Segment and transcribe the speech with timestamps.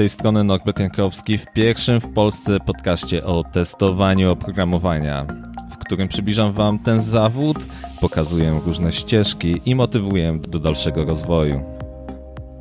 [0.00, 5.26] tej strony Norbert Jankowski w pierwszym w Polsce podcaście o testowaniu oprogramowania,
[5.70, 7.66] w którym przybliżam Wam ten zawód,
[8.00, 11.62] pokazuję różne ścieżki i motywuję do dalszego rozwoju.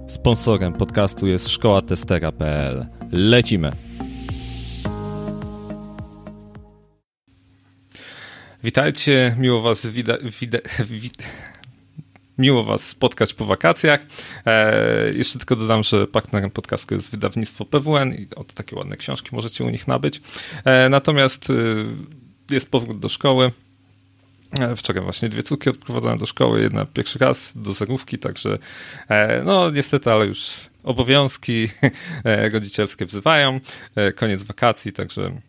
[0.07, 2.85] Sponsorem podcastu jest szkoła testera.pl.
[3.11, 3.69] Lecimy!
[8.63, 10.21] Witajcie, miło Was widać.
[10.39, 10.57] Wida,
[12.39, 14.05] miło Was spotkać po wakacjach.
[14.45, 19.29] E, jeszcze tylko dodam, że partnerem podcastu jest wydawnictwo PWN i oto takie ładne książki
[19.31, 20.21] możecie u nich nabyć.
[20.65, 21.53] E, natomiast e,
[22.53, 23.51] jest powrót do szkoły.
[24.75, 28.57] Wczoraj właśnie dwie córki odprowadzone do szkoły, jedna pierwszy raz do zerówki, także
[29.45, 30.39] no niestety, ale już
[30.83, 31.69] obowiązki
[32.53, 33.59] rodzicielskie wzywają.
[34.15, 35.41] Koniec wakacji, także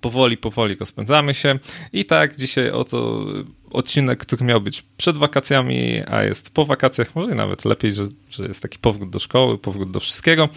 [0.00, 1.58] powoli, powoli rozpędzamy się.
[1.92, 3.24] I tak dzisiaj oto
[3.70, 8.46] odcinek, który miał być przed wakacjami, a jest po wakacjach, może nawet lepiej, że, że
[8.46, 10.48] jest taki powrót do szkoły, powrót do wszystkiego.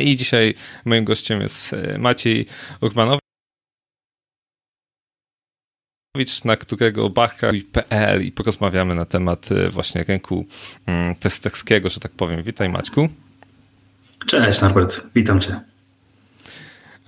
[0.00, 0.54] I dzisiaj
[0.84, 2.46] moim gościem jest e, Maciej
[2.80, 3.20] Urbanowicz,
[6.44, 10.46] na którego bachka.pl i porozmawiamy na temat e, właśnie rynku
[10.86, 12.42] mm, testerskiego, że tak powiem.
[12.42, 13.08] Witaj Maćku.
[14.26, 15.60] Cześć Norbert, witam cię.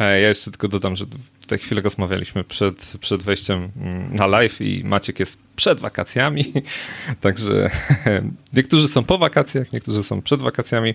[0.01, 1.05] E, ja jeszcze tylko dodam, że
[1.41, 6.53] tutaj chwilę rozmawialiśmy przed, przed wejściem mm, na live i Maciek jest przed wakacjami,
[7.21, 7.71] także
[8.57, 10.95] niektórzy są po wakacjach, niektórzy są przed wakacjami.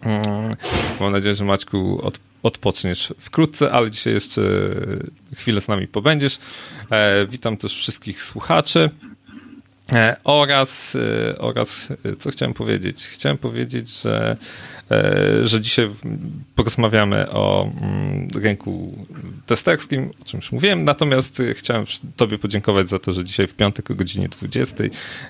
[0.00, 0.56] Mm,
[1.00, 4.42] mam nadzieję, że Maćku od, odpoczniesz wkrótce, ale dzisiaj jeszcze
[5.36, 6.38] chwilę z nami pobędziesz.
[6.90, 8.90] E, witam też wszystkich słuchaczy.
[9.92, 10.96] E, oraz,
[11.38, 13.06] oraz, co chciałem powiedzieć?
[13.06, 14.36] Chciałem powiedzieć, że
[14.90, 15.90] E, że dzisiaj
[16.54, 19.06] porozmawiamy o mm, rynku
[19.46, 21.84] testerskim, o czym już mówiłem, natomiast chciałem
[22.16, 24.84] Tobie podziękować za to, że dzisiaj w piątek o godzinie 20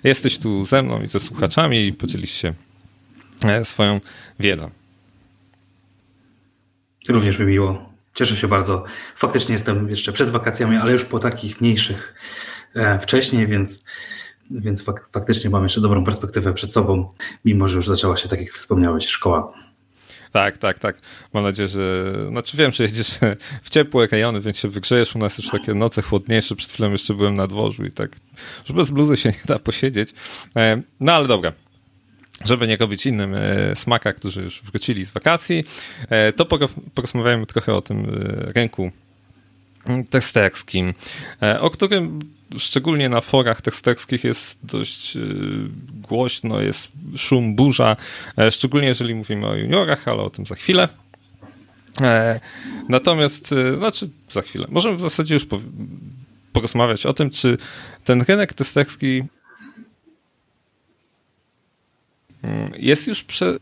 [0.05, 2.53] jesteś tu ze mną i ze słuchaczami i podzielisz się
[3.45, 4.01] e, swoją
[4.41, 4.71] wiedzą.
[7.09, 7.95] Również mi miło.
[8.15, 8.85] Cieszę się bardzo.
[9.17, 12.15] Faktycznie jestem jeszcze przed wakacjami, ale już po takich mniejszych
[12.75, 13.85] e, wcześniej, więc
[14.51, 17.09] więc fak faktycznie mam jeszcze dobrą perspektywę przed sobą,
[17.45, 19.53] mimo że już zaczęła się, tak jak wspomniałeś, szkoła.
[20.35, 20.99] Tak, tak, tak.
[21.33, 22.15] Mam nadzieję, że.
[22.29, 23.19] Znaczy wiem, że jedziesz
[23.63, 25.17] w ciepłe rejony, więc się wygrzejesz.
[25.17, 26.57] U nas już takie noce chłodniejsze.
[26.57, 28.17] Przed chwilą jeszcze byłem na dworzu i tak.
[28.69, 30.15] Już bez bluzy się nie da posiedzieć.
[30.57, 31.53] E, no ale dobra.
[32.45, 35.65] Żeby nie robić innym e, smaka, którzy już wrócili z wakacji,
[36.09, 36.47] e, to
[36.95, 38.07] porozmawiajmy trochę o tym
[38.55, 38.91] rynku
[40.11, 40.95] teksterskim,
[41.61, 42.21] o którym
[42.59, 45.21] szczególnie na forach teksterskich jest dość y,
[46.09, 47.97] głośno, jest szum, burza,
[48.39, 50.89] e, szczególnie jeżeli mówimy o juniorach, ale o tym za chwilę.
[52.01, 52.41] E,
[52.89, 55.47] natomiast, y, znaczy za chwilę, możemy w zasadzie już
[56.53, 57.59] porozmawiać o tym, czy
[58.05, 59.25] ten rynek testerski
[62.43, 63.57] mm, jest już prze...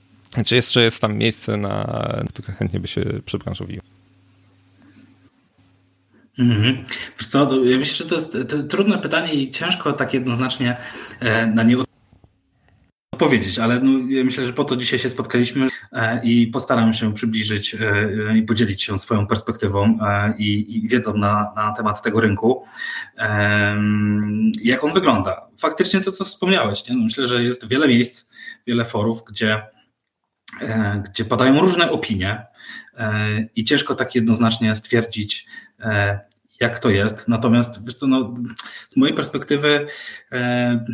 [0.47, 3.82] czy jeszcze jest tam miejsce, na które chętnie by się przebranżowiło?
[6.38, 6.84] Mhm.
[7.28, 8.37] Co, ja myślę, że to jest
[8.69, 10.76] trudne pytanie i ciężko tak jednoznacznie
[11.20, 11.76] e, na nie
[13.12, 17.15] odpowiedzieć, ale no, ja myślę, że po to dzisiaj się spotkaliśmy e, i postaram się
[17.15, 19.98] przybliżyć e, i podzielić się swoją perspektywą
[20.38, 22.64] i, i wiedzą na, na temat tego rynku,
[24.62, 25.49] jak on wygląda.
[25.59, 26.97] Faktycznie to, co wspomniałeś, nie?
[26.97, 28.28] No myślę, że jest wiele miejsc,
[28.66, 29.62] wiele forów, gdzie,
[31.04, 32.46] gdzie padają różne opinie
[33.56, 35.46] i ciężko tak jednoznacznie stwierdzić,
[35.82, 36.20] E,
[36.60, 37.28] jak to jest.
[37.28, 38.34] Natomiast wiesz co, no,
[38.88, 39.86] z mojej perspektywy
[40.32, 40.84] e,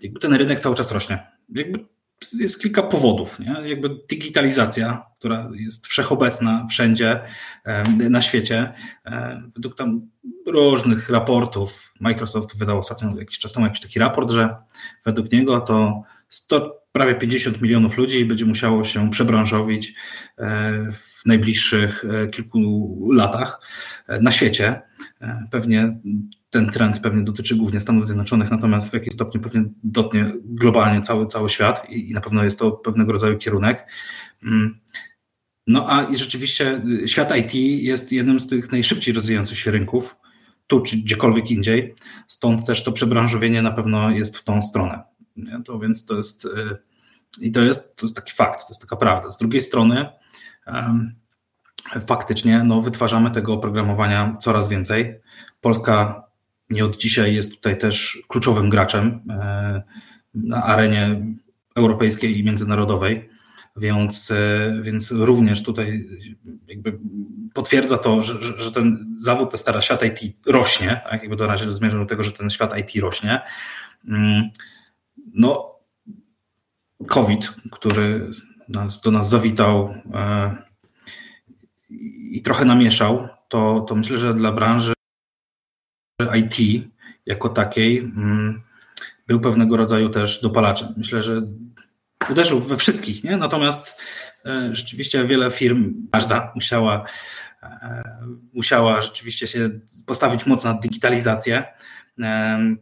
[0.00, 1.26] jakby ten rynek cały czas rośnie.
[1.48, 1.84] Jakby
[2.32, 3.38] jest kilka powodów.
[3.38, 3.68] Nie?
[3.68, 7.20] Jakby digitalizacja, która jest wszechobecna wszędzie
[7.64, 8.72] e, na świecie.
[9.54, 10.10] Według tam
[10.46, 14.56] różnych raportów, Microsoft wydał ostatnio jakiś czas temu jakiś taki raport, że
[15.04, 19.94] według niego to 100, prawie 50 milionów ludzi będzie musiało się przebranżowić
[20.92, 23.60] w najbliższych kilku latach.
[24.08, 24.80] E, na świecie.
[25.20, 25.98] E, pewnie
[26.50, 31.26] ten trend pewnie dotyczy głównie Stanów Zjednoczonych, natomiast w jakimś stopniu pewnie dotknie globalnie cały,
[31.26, 33.86] cały świat i, i na pewno jest to pewnego rodzaju kierunek.
[34.42, 34.80] Mm.
[35.66, 40.16] No a i rzeczywiście świat IT jest jednym z tych najszybciej rozwijających się rynków,
[40.66, 41.94] tu czy gdziekolwiek indziej,
[42.26, 45.02] stąd też to przebranżowienie na pewno jest w tą stronę.
[45.36, 45.62] Nie?
[45.64, 46.76] To więc to jest y,
[47.40, 49.30] i to jest, to jest taki fakt, to jest taka prawda.
[49.30, 50.06] Z drugiej strony
[52.06, 55.20] faktycznie no, wytwarzamy tego oprogramowania coraz więcej.
[55.60, 56.22] Polska
[56.70, 59.82] nie od dzisiaj jest tutaj też kluczowym graczem e,
[60.34, 61.26] na arenie
[61.76, 63.28] europejskiej i międzynarodowej,
[63.76, 66.08] więc, e, więc również tutaj
[66.68, 66.98] jakby
[67.54, 71.20] potwierdza to, że, że, że ten zawód testera świat IT rośnie, tak?
[71.20, 73.40] jakby do razie zmierzam do tego, że ten świat IT rośnie.
[75.34, 75.78] No,
[77.06, 78.30] COVID, który
[78.68, 79.94] nas, do nas zawitał
[82.30, 84.92] i trochę namieszał, to, to myślę, że dla branży
[86.34, 86.84] IT
[87.26, 88.62] jako takiej mm,
[89.26, 90.88] był pewnego rodzaju też dopalaczem.
[90.96, 91.42] Myślę, że
[92.30, 93.36] uderzył we wszystkich, nie?
[93.36, 94.00] natomiast
[94.46, 97.04] e, rzeczywiście wiele firm, każda musiała,
[97.62, 98.02] e,
[98.52, 99.70] musiała rzeczywiście się
[100.06, 101.64] postawić mocno na digitalizację,
[102.20, 102.76] e,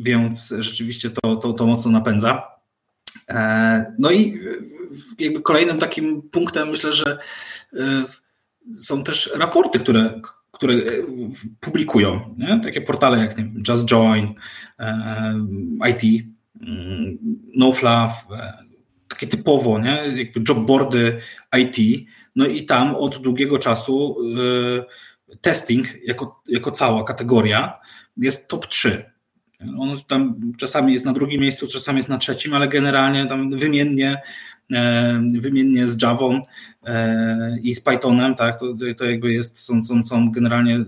[0.00, 2.42] więc rzeczywiście to, to, to mocno napędza.
[3.98, 4.40] No i
[5.18, 7.18] jakby kolejnym takim punktem myślę, że
[8.74, 10.20] są też raporty, które,
[10.52, 10.74] które
[11.60, 12.34] publikują.
[12.38, 12.60] Nie?
[12.64, 14.34] Takie portale jak nie wiem, Just Join,
[15.90, 16.24] IT,
[16.60, 17.18] mm,
[17.56, 18.26] NoFluff,
[19.08, 20.02] takie typowo, nie?
[20.16, 21.20] jakby jobboardy
[21.58, 22.06] IT,
[22.36, 24.16] no i tam od długiego czasu
[25.40, 27.80] testing jako, jako cała kategoria
[28.16, 29.10] jest top 3.
[29.60, 34.22] On tam czasami jest na drugim miejscu, czasami jest na trzecim, ale generalnie tam wymiennie,
[34.72, 36.42] e, wymiennie z Javą
[36.86, 38.66] e, i z Pythonem, tak, to,
[38.96, 40.84] to jakby jest, są, są, są generalnie y,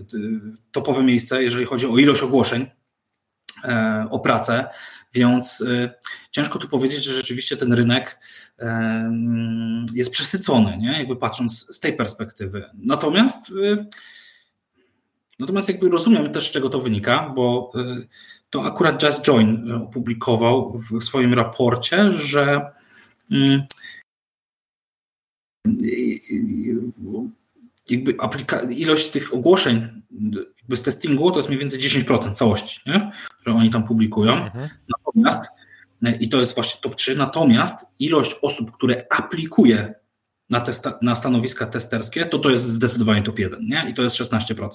[0.71, 2.65] topowe miejsca, jeżeli chodzi o ilość ogłoszeń
[3.63, 4.65] e, o pracę,
[5.13, 5.63] więc
[6.31, 8.19] ciężko tu powiedzieć, że rzeczywiście ten rynek
[9.93, 10.97] jest przesycony, nie?
[10.97, 12.65] jakby patrząc z tej perspektywy.
[12.73, 13.51] Natomiast
[15.39, 17.71] natomiast jakby rozumiem też, z czego to wynika, bo
[18.49, 22.71] to akurat Just Join opublikował w swoim raporcie, że
[23.31, 23.63] mm,
[27.89, 30.01] jakby aplika- ilość tych ogłoszeń
[30.57, 33.11] jakby z testingu to jest mniej więcej 10% całości, nie?
[33.41, 34.33] które oni tam publikują.
[34.33, 34.69] Mhm.
[34.97, 35.45] Natomiast,
[36.19, 39.93] i to jest właśnie top 3, natomiast ilość osób, które aplikuje
[40.49, 43.85] na, testa, na stanowiska testerskie, to to jest zdecydowanie top 1 nie?
[43.89, 44.69] i to jest 16%.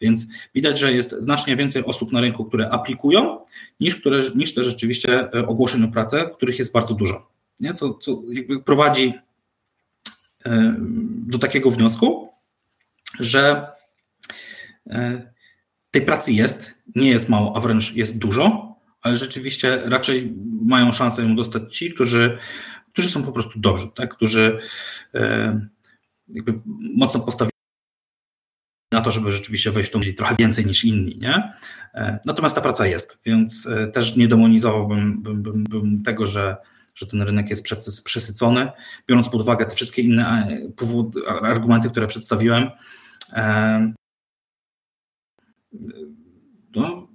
[0.00, 3.40] Więc widać, że jest znacznie więcej osób na rynku, które aplikują,
[3.80, 7.28] niż, które, niż te rzeczywiście e, ogłoszeń o pracę, których jest bardzo dużo.
[7.60, 7.74] Nie?
[7.74, 9.14] Co, co jakby prowadzi
[10.46, 10.74] e,
[11.08, 12.28] do takiego wniosku,
[13.20, 13.66] że
[14.86, 15.32] e,
[15.90, 21.22] tej pracy jest, nie jest mało, a wręcz jest dużo, ale rzeczywiście raczej mają szansę
[21.22, 22.38] ją dostać ci, którzy,
[22.98, 24.14] którzy są po prostu dobrzy, tak?
[24.14, 24.58] którzy
[25.14, 25.60] e,
[26.28, 26.60] jakby
[26.96, 27.52] mocno postawili
[28.92, 31.18] na to, żeby rzeczywiście wejść w to mieli trochę więcej niż inni.
[31.18, 31.52] Nie?
[31.94, 36.56] E, natomiast ta praca jest, więc też nie demonizowałbym bym, bym, bym tego, że,
[36.94, 37.64] że ten rynek jest
[38.04, 38.68] przesycony,
[39.08, 40.48] biorąc pod uwagę te wszystkie inne
[41.42, 42.70] argumenty, które przedstawiłem
[46.74, 47.08] no,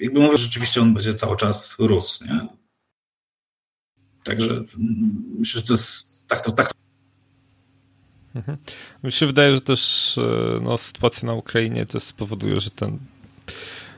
[0.00, 2.24] jakby mówię, rzeczywiście on będzie cały czas rósł.
[2.24, 2.46] Nie?
[4.26, 4.64] Także
[5.38, 6.52] myślę, że to jest tak to.
[6.52, 6.74] Tak to.
[8.34, 8.58] Mhm.
[9.04, 12.98] Mi się wydaje, że też e, no, sytuacja na Ukrainie też spowoduje, że ten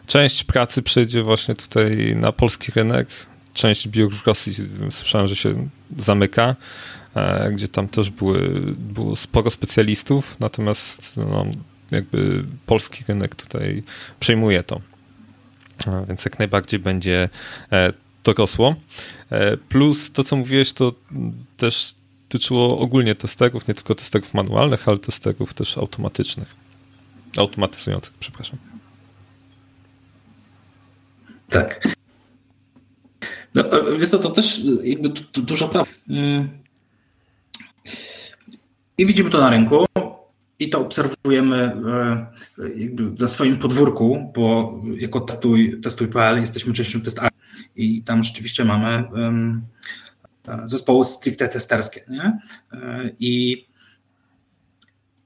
[0.06, 3.08] część pracy przejdzie właśnie tutaj na polski rynek.
[3.54, 4.54] Część biurokracji
[4.90, 6.56] słyszałem, że się zamyka,
[7.14, 11.46] e, gdzie tam też były, było sporo specjalistów, natomiast no,
[11.90, 13.82] jakby polski rynek tutaj
[14.20, 14.80] przejmuje to.
[16.08, 17.28] Więc jak najbardziej będzie
[18.30, 18.76] e, to rosło.
[19.30, 20.92] E, plus to, co mówiłeś, to
[21.56, 21.94] też
[22.28, 26.54] tyczyło ogólnie testerów, nie tylko testerów manualnych, ale testerów też automatycznych.
[27.36, 28.58] Automatyzujących, przepraszam.
[31.48, 31.88] Tak.
[33.54, 33.64] No,
[33.98, 35.94] wiesz co, to też jakby dużo praw.
[36.08, 36.48] Mm.
[38.98, 39.86] I widzimy to na rynku.
[40.58, 42.26] I to obserwujemy e,
[43.20, 47.20] na swoim podwórku, bo jako testuj, testuj.pl jesteśmy częścią test
[47.76, 49.04] i tam rzeczywiście mamy
[50.64, 52.04] zespoły stricte testerskie.
[52.08, 52.38] Nie?
[52.72, 53.64] E, I,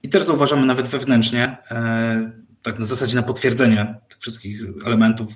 [0.03, 5.35] I też zauważamy nawet wewnętrznie, e, tak na zasadzie na potwierdzenie tych wszystkich elementów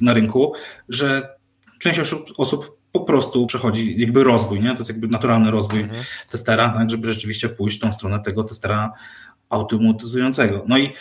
[0.00, 0.52] na rynku,
[0.88, 1.36] że
[1.78, 2.00] część
[2.36, 4.72] osób po prostu przechodzi jakby rozwój, nie?
[4.72, 6.04] to jest jakby naturalny rozwój mhm.
[6.30, 8.92] testera, tak, żeby rzeczywiście pójść w tą stronę tego testera
[9.50, 10.64] automatyzującego.
[10.68, 10.92] No i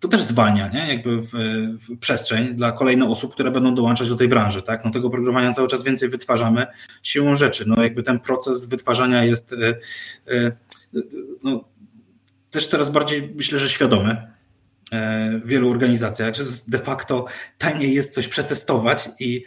[0.00, 0.88] to też zwalnia nie?
[0.88, 1.30] jakby w,
[1.78, 4.62] w, przestrzeń dla kolejnych osób, które będą dołączać do tej branży.
[4.62, 4.84] Tak?
[4.84, 6.66] No tego programowania cały czas więcej wytwarzamy
[7.02, 7.64] siłą rzeczy.
[7.66, 9.56] No jakby ten proces wytwarzania jest y,
[10.28, 10.52] y,
[11.42, 11.64] no,
[12.50, 14.33] też coraz bardziej myślę, że świadomy
[15.42, 17.26] w wielu organizacjach, że de facto
[17.58, 19.44] taniej jest coś przetestować i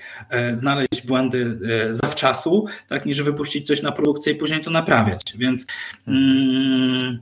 [0.54, 1.60] znaleźć błędy
[1.92, 5.34] zawczasu, tak, niż wypuścić coś na produkcję i później to naprawiać.
[5.38, 5.66] Więc
[6.08, 7.20] mm,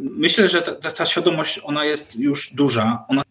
[0.00, 3.22] myślę, że ta, ta świadomość, ona jest już duża, ona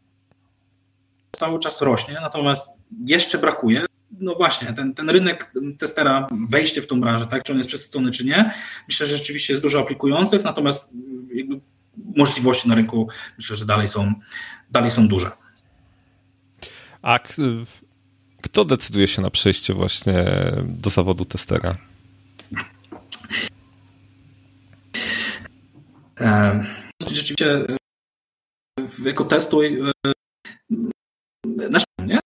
[1.31, 2.69] cały czas rośnie, natomiast
[3.05, 3.85] jeszcze brakuje
[4.19, 8.11] no właśnie, ten, ten rynek testera, wejście w tą branżę, tak, czy on jest przesycony,
[8.11, 8.53] czy nie,
[8.87, 10.89] myślę, że rzeczywiście jest dużo aplikujących, natomiast
[11.97, 14.13] możliwości na rynku myślę, że dalej są,
[14.71, 15.31] dalej są duże.
[17.01, 17.19] A
[18.41, 20.25] kto decyduje się na przejście właśnie
[20.63, 21.75] do zawodu testera?
[27.07, 27.65] Rzeczywiście
[29.05, 29.81] jako testuj
[31.45, 32.19] naszym, nie?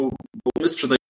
[0.00, 1.03] Bo my sprzedajemy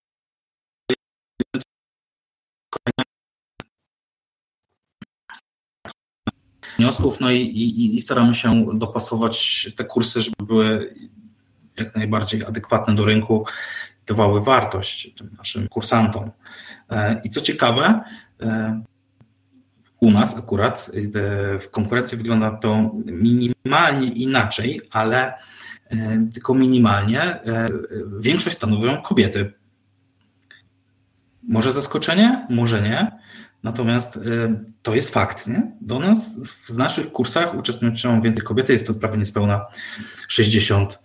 [7.19, 10.95] no i, i, i, staramy się dopasować te kursy, żeby były
[11.77, 13.45] jak najbardziej adekwatne do rynku,
[14.07, 16.31] dawały wartość tym naszym kursantom.
[16.89, 18.01] E, I co ciekawe,
[18.41, 18.81] e,
[20.01, 25.33] u nas akurat e, w konkurencji wygląda to minimalnie inaczej, ale
[26.33, 27.39] tylko minimalnie.
[28.19, 29.53] Większość stanowią kobiety.
[31.43, 33.19] Może zaskoczenie, może nie.
[33.65, 34.19] Natomiast
[34.81, 35.47] to jest fakt.
[35.47, 35.71] Nie?
[35.81, 39.65] Do nas w naszych kursach uczestniczą więcej kobiety, jest to prawie niespełna
[40.27, 40.99] 60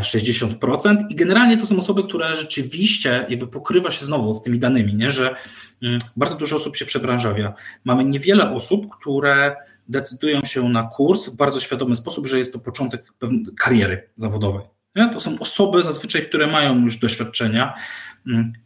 [0.00, 4.94] 60% i generalnie to są osoby, które rzeczywiście jakby pokrywa się znowu z tymi danymi,
[4.94, 5.10] nie?
[5.10, 5.34] że
[5.82, 7.54] mm, bardzo dużo osób się przebranżawia.
[7.84, 9.56] Mamy niewiele osób, które
[9.88, 13.12] decydują się na kurs w bardzo świadomy sposób, że jest to początek
[13.58, 14.66] kariery zawodowej.
[14.96, 15.08] Nie?
[15.08, 17.74] To są osoby zazwyczaj, które mają już doświadczenia,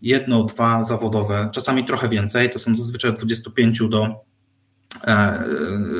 [0.02, 4.24] jedno, dwa zawodowe, czasami trochę więcej, to są zazwyczaj od 25 do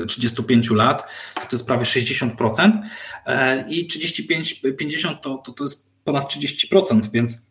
[0.09, 2.79] 35 e, lat, to, jest prawie 60%
[3.27, 7.43] e, i 35-50 to, to, to jest ponad 30%, więc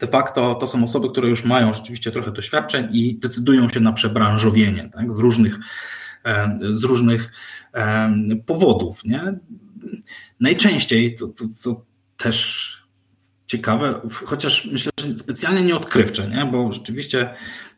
[0.00, 3.92] de facto to są osoby, które już mają rzeczywiście trochę doświadczeń i decydują się na
[3.92, 5.58] przebranżowienie tak, z różnych,
[6.24, 7.32] e, z różnych
[8.46, 9.04] powodów.
[9.04, 9.38] Nie?
[10.40, 11.84] Najczęściej, to, to, co
[12.16, 12.85] też
[13.46, 16.48] ciekawe, chociaż myślę, że specjalnie nieodkrywcze, nie?
[16.52, 17.34] bo rzeczywiście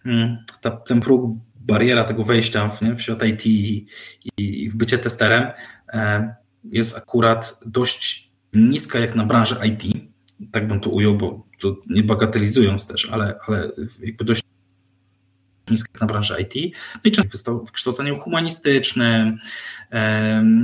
[0.06, 3.86] mm, ta, ten próg bariera tego wejścia w, nie, w świat IT i,
[4.38, 5.44] i w bycie testerem
[5.92, 6.34] e,
[6.64, 10.10] jest akurat dość niska jak na branżę IT.
[10.52, 13.70] Tak bym to ujął, bo to nie bagatelizując też, ale, ale
[14.00, 14.42] jakby dość
[16.00, 16.76] na branży IT.
[16.94, 19.38] No i często w kształceniu humanistycznym,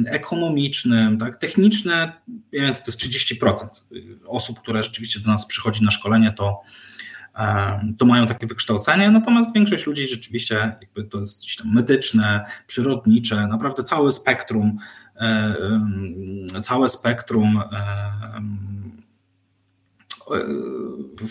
[0.06, 2.12] ekonomicznym, tak, techniczne,
[2.52, 3.68] więc to jest 30%
[4.26, 6.60] osób, które rzeczywiście do nas przychodzi na szkolenie, to
[7.98, 13.46] to mają takie wykształcenie, natomiast większość ludzi rzeczywiście jakby to jest gdzieś tam medyczne, przyrodnicze,
[13.46, 14.78] naprawdę całe spektrum,
[15.16, 15.54] e,
[16.62, 17.62] całe spektrum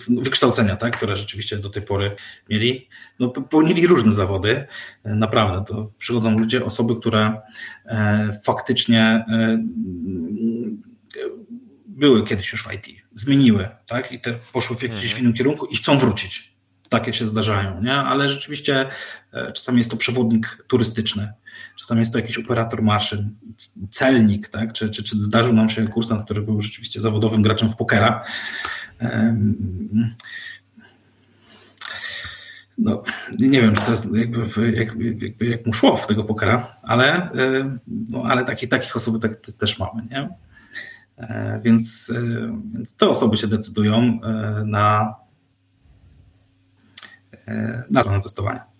[0.09, 2.15] wykształcenia, tak, które rzeczywiście do tej pory
[2.49, 2.87] mieli.
[3.19, 4.67] No, pełnili różne zawody,
[5.05, 5.65] naprawdę.
[5.65, 7.41] To przychodzą ludzie, osoby, które
[8.45, 9.25] faktycznie
[11.85, 14.11] były kiedyś już w IT, zmieniły, tak?
[14.11, 15.21] I te poszły w jakimś mhm.
[15.21, 16.53] innym kierunku i chcą wrócić.
[16.89, 17.93] Takie się zdarzają, nie?
[17.93, 18.89] Ale rzeczywiście
[19.33, 21.33] e, czasami jest to przewodnik turystyczny,
[21.75, 23.35] czasami jest to jakiś operator maszyn,
[23.89, 24.73] celnik, tak?
[24.73, 28.23] Czy, czy, czy zdarzył nam się kursant, który był rzeczywiście zawodowym graczem w pokera.
[32.77, 33.03] No,
[33.39, 37.29] nie wiem, czy to jest jakby, jakby, jakby jak mu szło w tego pokera, ale,
[37.87, 40.29] no, ale taki, takich osób tak, też mamy, nie?
[41.17, 42.21] E, więc, e,
[42.73, 45.15] więc te osoby się decydują e, na,
[47.91, 48.72] na to testowanie.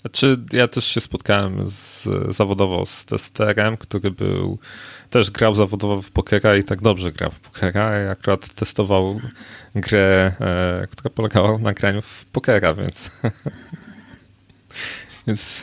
[0.00, 4.58] Znaczy, ja też się spotkałem z, zawodowo z testerem, który był,
[5.10, 9.20] też grał zawodowo w pokera i tak dobrze grał w pokera i akurat testował
[9.74, 13.10] grę, e, która polegała na graniu w pokera, więc
[15.26, 15.62] więc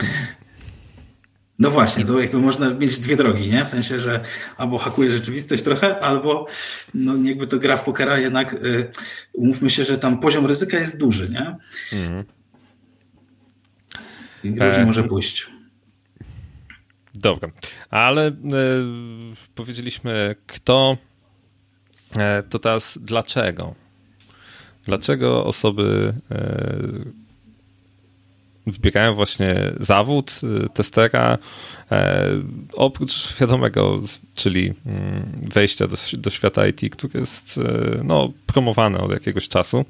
[1.60, 3.66] no właśnie, to jakby można mieć dwie drogi, nie?
[3.66, 4.24] W sensie, że
[4.58, 6.48] albo hakuje rzeczywistość trochę, albo
[6.94, 8.90] no jakby to gra w pokera, jednak y,
[9.34, 11.56] umówmy się, że tam poziom ryzyka jest duży, nie?
[12.00, 12.35] Mhm.
[14.46, 14.86] I różnie e...
[14.86, 15.48] może pójść.
[17.16, 17.50] Dobra,
[17.90, 18.34] ale y,
[19.56, 20.98] powiedzieliśmy kto,
[22.18, 23.76] e, to teraz dlaczego?
[24.84, 27.26] Dlaczego osoby y,
[28.72, 31.38] wybierają właśnie zawód y, testera,
[31.92, 32.28] e,
[32.74, 34.02] oprócz wiadomego,
[34.36, 39.86] czyli mm, wejścia do, do świata IT, który jest e, no, promowany od jakiegoś czasu.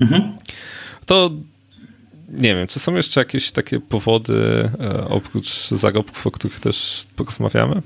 [0.00, 0.36] Mhm.
[1.06, 1.30] To
[2.28, 7.82] nie wiem, czy są jeszcze jakieś takie powody e, oprócz zarobków, o których też porozmawiamy,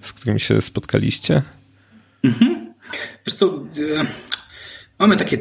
[0.00, 1.42] z którymi się spotkaliście?
[2.24, 2.74] Mhm.
[3.26, 3.64] Wiesz co,
[4.98, 5.38] mamy takie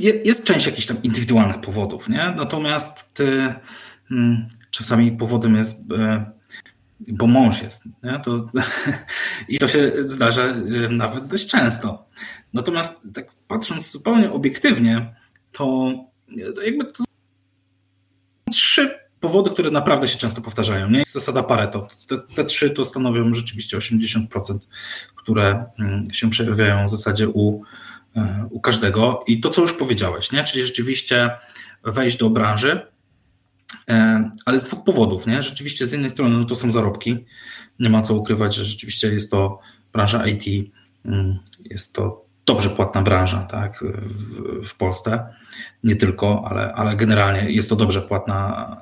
[0.00, 2.34] jest część jakichś tam indywidualnych powodów, nie?
[2.36, 3.54] Natomiast ty,
[4.08, 6.24] hmm, czasami powodem jest, e,
[7.08, 8.20] bo mąż jest, nie?
[8.24, 8.50] To,
[9.48, 10.54] I to się zdarza e,
[10.90, 12.06] nawet dość często.
[12.54, 15.14] Natomiast tak patrząc zupełnie obiektywnie,
[15.52, 15.94] to
[16.64, 17.04] jakby to
[18.52, 20.90] trzy powody, które naprawdę się często powtarzają.
[20.90, 21.88] Nie jest zasada Pareto.
[22.08, 24.58] Te, te trzy to stanowią rzeczywiście 80%,
[25.16, 27.62] które hmm, się przejawiają w zasadzie u
[28.50, 29.24] u każdego.
[29.26, 30.44] I to, co już powiedziałeś, nie?
[30.44, 31.30] czyli rzeczywiście
[31.84, 32.86] wejść do branży,
[34.46, 35.42] ale z dwóch powodów, nie?
[35.42, 37.26] Rzeczywiście z jednej strony no to są zarobki,
[37.78, 39.58] nie ma co ukrywać, że rzeczywiście jest to
[39.92, 40.72] branża IT,
[41.04, 45.26] mm, jest to dobrze płatna branża tak, w, w Polsce.
[45.84, 48.76] Nie tylko, ale, ale generalnie jest to dobrze płatna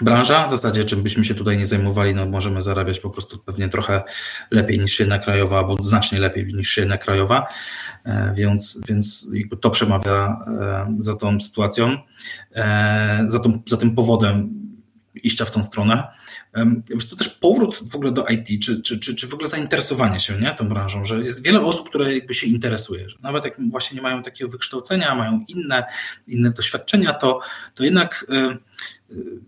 [0.00, 0.46] branża.
[0.46, 4.02] W zasadzie, czym byśmy się tutaj nie zajmowali, no możemy zarabiać po prostu pewnie trochę
[4.50, 7.46] lepiej niż jedna krajowa, albo znacznie lepiej niż jedna krajowa,
[8.04, 9.30] e, więc, więc
[9.60, 11.96] to przemawia e, za tą sytuacją,
[12.54, 14.62] e, za, tą, za tym powodem
[15.14, 16.06] iścia w tą stronę.
[16.94, 20.20] Jest to też powrót w ogóle do IT, czy, czy, czy, czy w ogóle zainteresowanie
[20.20, 23.70] się nie, tą branżą, że jest wiele osób, które jakby się interesuje, że nawet jak
[23.70, 25.84] właśnie nie mają takiego wykształcenia, mają inne,
[26.26, 27.40] inne doświadczenia, to,
[27.74, 28.26] to jednak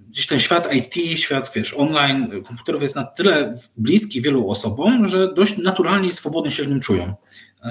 [0.09, 5.35] gdzieś ten świat IT, świat wiesz, online, komputerowy jest na tyle bliski wielu osobom, że
[5.35, 7.15] dość naturalnie i swobodnie się w nim czują.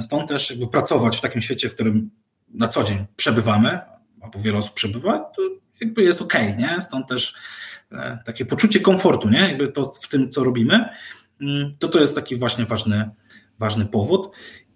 [0.01, 2.09] Stąd też jakby pracować w takim świecie, w którym
[2.53, 3.79] na co dzień przebywamy,
[4.21, 5.41] albo wiele osób przebywa, to
[5.81, 6.77] jakby jest ok, nie?
[6.81, 7.72] Stąd też e,
[8.25, 9.39] takie poczucie komfortu, nie?
[9.39, 10.89] Jakby to w tym, co robimy,
[11.41, 13.09] mm, to to jest taki właśnie ważny,
[13.59, 14.31] ważny powód.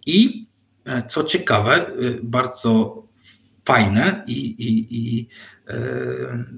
[0.06, 0.48] I
[0.86, 3.04] e, co ciekawe, y, bardzo
[3.66, 5.28] fajne i, i, i
[5.68, 5.76] e,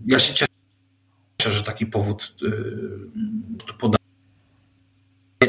[0.05, 3.99] ja się cieszę, że taki powód y, podaje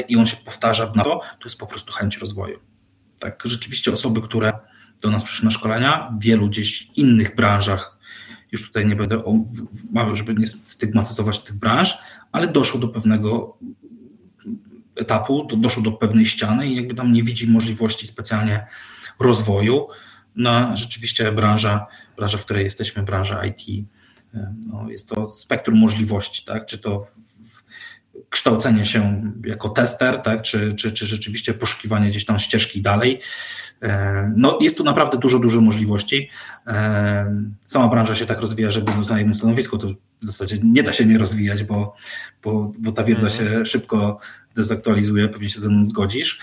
[0.07, 2.59] i on się powtarza na to, to jest po prostu chęć rozwoju.
[3.19, 4.53] Tak, rzeczywiście osoby, które
[5.01, 7.90] do nas przyszły na szkolenia, wielu gdzieś innych branżach,
[8.51, 9.23] już tutaj nie będę
[10.13, 11.97] żeby nie stygmatyzować tych branż,
[12.31, 13.57] ale doszło do pewnego
[14.95, 18.67] etapu, do, doszło do pewnej ściany i jakby tam nie widzi możliwości specjalnie
[19.19, 19.87] rozwoju,
[20.35, 23.87] na rzeczywiście branża, branża, w której jesteśmy, branża IT,
[24.33, 26.65] e, no jest to spektrum możliwości, tak?
[26.65, 27.07] czy to
[28.29, 30.41] kształcenie się jako tester, tak?
[30.41, 33.19] czy, czy, czy rzeczywiście poszukiwanie gdzieś tam ścieżki dalej.
[33.81, 36.29] E, no, jest tu naprawdę dużo, dużo możliwości.
[36.67, 39.87] E, sama branża się tak rozwija, że będąc na jednym stanowisku, to
[40.21, 41.95] w zasadzie nie da się nie rozwijać, bo,
[42.43, 43.49] bo, bo ta wiedza mhm.
[43.49, 44.19] się szybko
[44.55, 46.39] dezaktualizuje, pewnie się ze mną zgodzisz.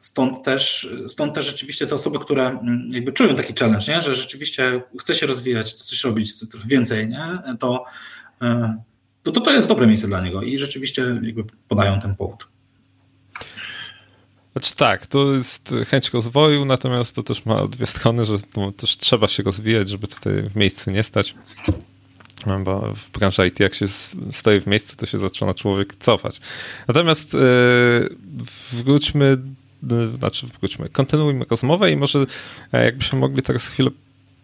[0.00, 4.02] Stąd też, stąd też rzeczywiście te osoby, które mm, jakby czują taki challenge, nie?
[4.02, 7.38] że rzeczywiście chce się rozwijać, coś robić, trochę więcej, nie?
[7.60, 7.84] To,
[9.24, 12.46] e, to, to jest dobre miejsce dla niego i rzeczywiście jakby podają ten powód.
[14.52, 18.36] Znaczy tak, to jest chęć rozwoju, natomiast to też ma dwie strony, że
[18.76, 21.34] też trzeba się rozwijać, żeby tutaj w miejscu nie stać.
[22.64, 23.86] Bo w branży IT, jak się
[24.32, 26.40] stoi w miejscu, to się zaczyna człowiek cofać.
[26.88, 28.16] Natomiast yy,
[28.72, 29.38] wróćmy
[30.18, 32.26] znaczy wróćmy, kontynuujmy rozmowę i może
[32.72, 33.90] e, jakbyśmy mogli teraz chwilę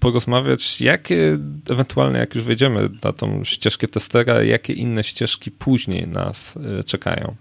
[0.01, 1.39] porozmawiać, jakie
[1.71, 7.35] ewentualnie, jak już wejdziemy na tą ścieżkę testera, jakie inne ścieżki później nas e, czekają?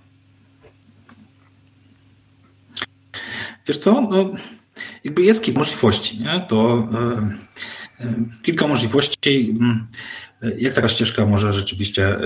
[3.68, 4.32] Wiesz co, no,
[5.04, 6.46] jakby jest kilka możliwości, nie?
[6.50, 6.88] To
[8.00, 9.88] e, kilka możliwości, mm,
[10.58, 12.18] jak taka ścieżka może rzeczywiście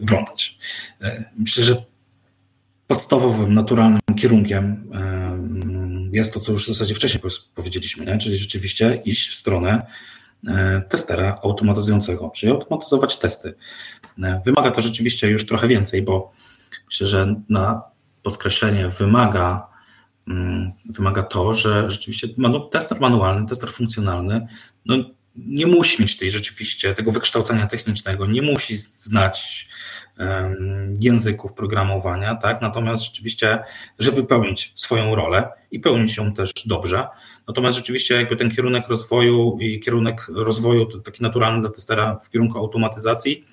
[0.00, 0.58] wyglądać.
[1.38, 1.82] Myślę, że
[2.86, 4.90] podstawowym, naturalnym kierunkiem
[6.16, 7.22] jest to, co już w zasadzie wcześniej
[7.54, 8.18] powiedzieliśmy, nie?
[8.18, 9.86] czyli rzeczywiście iść w stronę
[10.46, 13.54] e, testera automatyzującego, czyli automatyzować testy.
[14.22, 16.32] E, wymaga to rzeczywiście już trochę więcej, bo
[16.86, 17.82] myślę, że na
[18.22, 19.68] podkreślenie wymaga,
[20.28, 22.28] mm, wymaga to, że rzeczywiście
[22.72, 24.46] tester manualny, tester funkcjonalny,
[24.86, 24.96] no
[25.36, 29.68] nie musi mieć tej rzeczywiście tego wykształcenia technicznego, nie musi znać
[31.00, 32.62] języków programowania, tak?
[32.62, 33.58] Natomiast rzeczywiście,
[33.98, 37.06] żeby pełnić swoją rolę i pełnić ją też dobrze,
[37.48, 42.58] natomiast rzeczywiście jakby ten kierunek rozwoju i kierunek rozwoju taki naturalny dla testera w kierunku
[42.58, 43.44] automatyzacji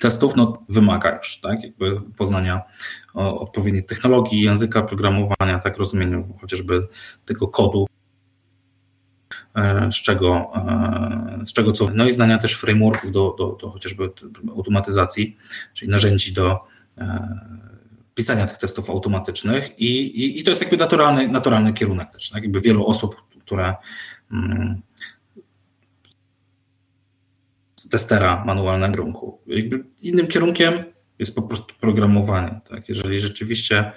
[0.00, 1.64] testów no, wymaga już, tak?
[1.64, 2.62] Jakby poznania
[3.14, 6.86] odpowiednich technologii, języka programowania, tak rozumieniu chociażby
[7.24, 7.86] tego kodu,
[9.90, 11.88] z czego, e, z czego co.
[11.94, 14.10] No i znania też frameworków do, do, do chociażby
[14.56, 15.36] automatyzacji,
[15.74, 16.60] czyli narzędzi do
[16.98, 17.38] e,
[18.14, 22.30] pisania tych testów automatycznych i, i, i to jest jakby naturalny, naturalny kierunek też.
[22.30, 22.42] Tak?
[22.42, 23.74] Jakby wielu osób, które
[24.32, 24.82] mm,
[27.76, 29.40] z testera manualnego rynku.
[29.46, 30.84] Jakby innym kierunkiem
[31.18, 32.60] jest po prostu programowanie.
[32.68, 32.88] Tak?
[32.88, 33.92] Jeżeli rzeczywiście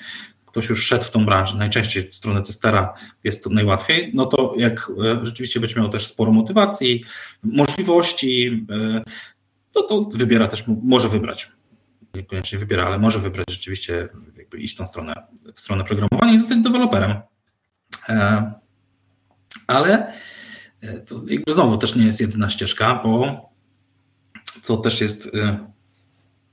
[0.56, 4.54] ktoś już szedł w tą branżę, najczęściej w stronę testera jest to najłatwiej, no to
[4.58, 7.04] jak e, rzeczywiście będzie miał też sporo motywacji,
[7.44, 9.04] możliwości, e,
[9.76, 11.52] no to wybiera też, może wybrać.
[12.14, 15.14] Niekoniecznie wybiera, ale może wybrać rzeczywiście, jakby iść tą stronę,
[15.54, 17.14] w stronę programowania i zostać deweloperem.
[18.10, 18.52] E,
[19.68, 20.14] ale
[21.06, 23.50] to jakby znowu też nie jest jedyna ścieżka, bo
[24.62, 25.30] co też jest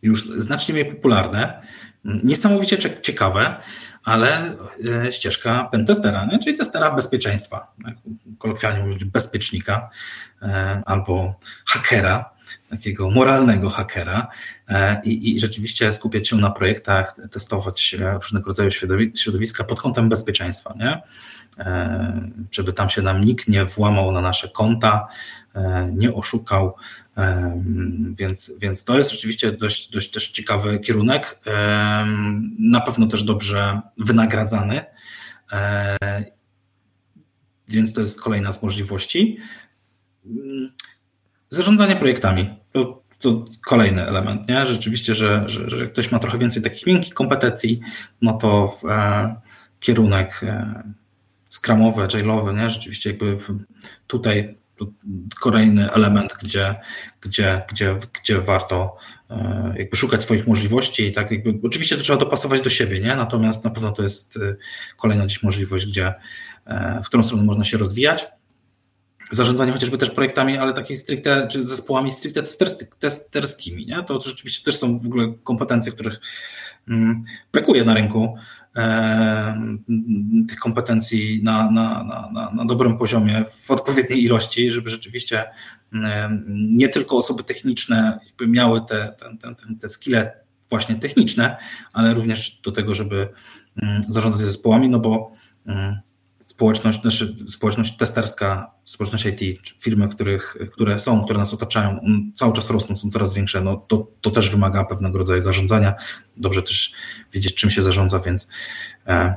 [0.03, 1.63] już znacznie mniej popularne,
[2.05, 3.61] niesamowicie ciekawe,
[4.05, 4.57] ale
[5.07, 6.39] e, ścieżka pentestera, nie?
[6.39, 7.95] czyli testera bezpieczeństwa, tak?
[8.39, 9.91] kolokwialnie mówiąc bezpiecznika
[10.43, 11.35] e, albo
[11.67, 12.31] hakera,
[12.71, 14.29] takiego moralnego hakera
[14.69, 18.71] e, i, i rzeczywiście skupiać się na projektach, testować różnego rodzaju
[19.15, 21.03] środowiska pod kątem bezpieczeństwa, nie?
[22.51, 25.09] żeby tam się nam nikt nie włamał na nasze konta,
[25.93, 26.75] nie oszukał,
[28.19, 31.39] więc, więc to jest rzeczywiście dość, dość też ciekawy kierunek,
[32.59, 34.85] na pewno też dobrze wynagradzany,
[37.69, 39.39] więc to jest kolejna z możliwości.
[41.49, 42.51] Zarządzanie projektami.
[42.73, 44.67] To, to kolejny element, nie?
[44.67, 47.81] Rzeczywiście, że, że, że ktoś ma trochę więcej takich miękkich kompetencji,
[48.23, 49.35] no to e,
[49.81, 50.83] kierunek e,
[51.49, 52.71] skramowy, jailowy, nie?
[52.71, 53.37] Rzeczywiście jakby
[54.07, 54.59] tutaj
[55.41, 56.75] kolejny element, gdzie,
[57.21, 58.97] gdzie, gdzie, gdzie warto
[59.31, 63.17] e, jakby szukać swoich możliwości i tak jakby, oczywiście to trzeba dopasować do siebie, nie?
[63.17, 64.57] natomiast na pewno to jest e,
[64.97, 66.15] kolejna dziś możliwość, gdzie,
[66.67, 68.27] e, w którą stronę można się rozwijać.
[69.31, 72.43] Zarządzanie chociażby też projektami, ale takimi stricte, czy zespołami stricte
[72.99, 74.05] testerskimi, nie?
[74.05, 76.21] to rzeczywiście też są w ogóle kompetencje, których
[77.53, 78.35] brakuje na rynku
[80.49, 85.45] tych kompetencji na, na, na, na dobrym poziomie, w odpowiedniej ilości, żeby rzeczywiście
[86.49, 90.33] nie tylko osoby techniczne miały te, te, te, te skille
[90.71, 91.57] właśnie techniczne,
[91.93, 93.29] ale również do tego, żeby
[94.09, 95.33] zarządzać zespołami, no bo
[96.53, 102.01] społeczność, znaczy społeczność testerska, społeczność IT, firmy, których, które są, które nas otaczają,
[102.35, 105.95] cały czas rosną, są coraz większe, no to, to też wymaga pewnego rodzaju zarządzania.
[106.37, 106.93] Dobrze też
[107.33, 108.49] wiedzieć, czym się zarządza, więc,
[109.07, 109.35] e,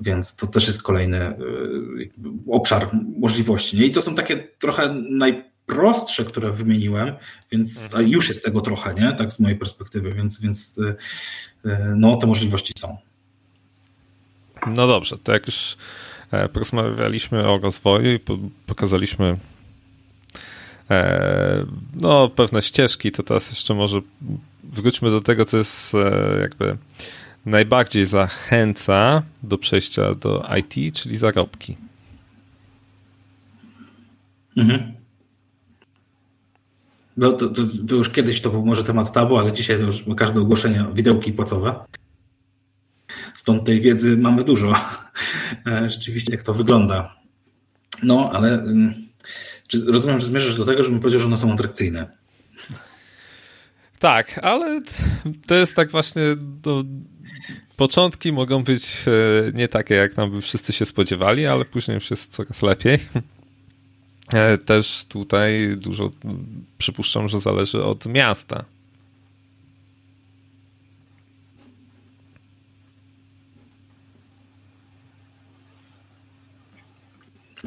[0.00, 1.36] więc to też jest kolejny e,
[2.50, 3.78] obszar możliwości.
[3.78, 3.86] Nie?
[3.86, 7.14] I to są takie trochę najprostsze, które wymieniłem,
[7.50, 8.08] więc mhm.
[8.08, 9.12] już jest tego trochę, nie?
[9.12, 10.80] tak z mojej perspektywy, więc, więc
[11.64, 12.96] e, no, te możliwości są.
[14.66, 15.76] No dobrze, to jak już
[16.52, 18.20] porozmawialiśmy o rozwoju i
[18.66, 19.36] pokazaliśmy
[20.90, 21.66] e,
[22.00, 24.00] no, pewne ścieżki, to teraz jeszcze może
[24.64, 26.76] wróćmy do tego, co jest e, jakby
[27.46, 31.76] najbardziej zachęca do przejścia do IT, czyli zarobki.
[34.56, 34.92] Mhm.
[37.16, 40.04] No to, to, to, już kiedyś to był może temat tabu, ale dzisiaj to już
[40.16, 41.74] każde ogłoszenie widełki płacowe.
[43.36, 44.72] Stąd tej wiedzy mamy dużo.
[45.66, 47.16] E, rzeczywiście, jak to wygląda.
[48.02, 48.94] No, ale mm,
[49.86, 52.06] rozumiem, że zmierzasz do tego, żebym powiedział, że one są atrakcyjne.
[53.98, 54.80] Tak, ale
[55.46, 56.22] to jest tak właśnie.
[56.38, 56.84] Do...
[57.76, 62.10] Początki mogą być e, nie takie, jak nam by wszyscy się spodziewali, ale później już
[62.10, 62.98] jest coraz lepiej.
[64.32, 66.10] E, też tutaj dużo
[66.78, 68.64] przypuszczam, że zależy od miasta.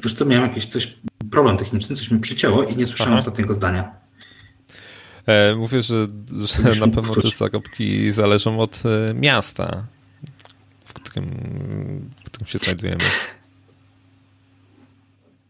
[0.07, 0.97] Wiesz co, miałem jakiś coś,
[1.31, 3.19] problem techniczny, coś mi przycięło i nie słyszałem Aha.
[3.19, 3.95] ostatniego zdania.
[5.25, 6.07] E, mówię, że,
[6.71, 9.85] że na pewno te zarobki zależą od e, miasta,
[10.85, 11.29] w którym,
[12.17, 13.03] w którym się znajdujemy.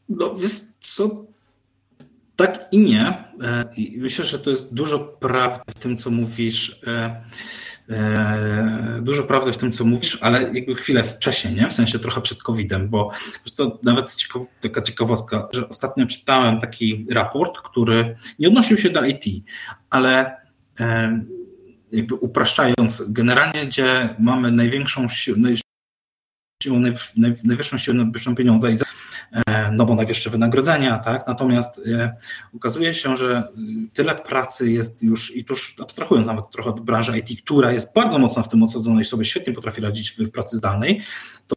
[0.10, 1.26] No wiesz co,
[2.36, 3.08] tak i nie.
[3.42, 6.82] E, myślę, że to jest dużo prawdy w tym, co mówisz.
[7.90, 11.68] E, dużo prawdy w tym, co mówisz, ale jakby chwilę wcześniej, nie?
[11.68, 13.12] w sensie trochę przed COVID-em, bo
[13.46, 19.06] co, nawet ciekaw, taka ciekawostka, że ostatnio czytałem taki raport, który nie odnosił się do
[19.06, 19.46] IT,
[19.90, 20.38] ale
[20.80, 21.20] e,
[21.92, 25.38] jakby upraszczając, generalnie gdzie mamy największą siłę,
[27.44, 28.78] najwyższą siłę, najwyższą pieniądze i
[29.72, 31.28] no bo najwyższe wynagrodzenia, tak?
[31.28, 32.16] Natomiast e,
[32.56, 33.48] okazuje się, że
[33.88, 37.94] y, tyle pracy jest już, i tuż abstrahując nawet trochę od branży IT, która jest
[37.96, 41.02] bardzo mocno w tym osadzona i sobie świetnie potrafi radzić w, pracy zdalnej,
[41.48, 41.56] to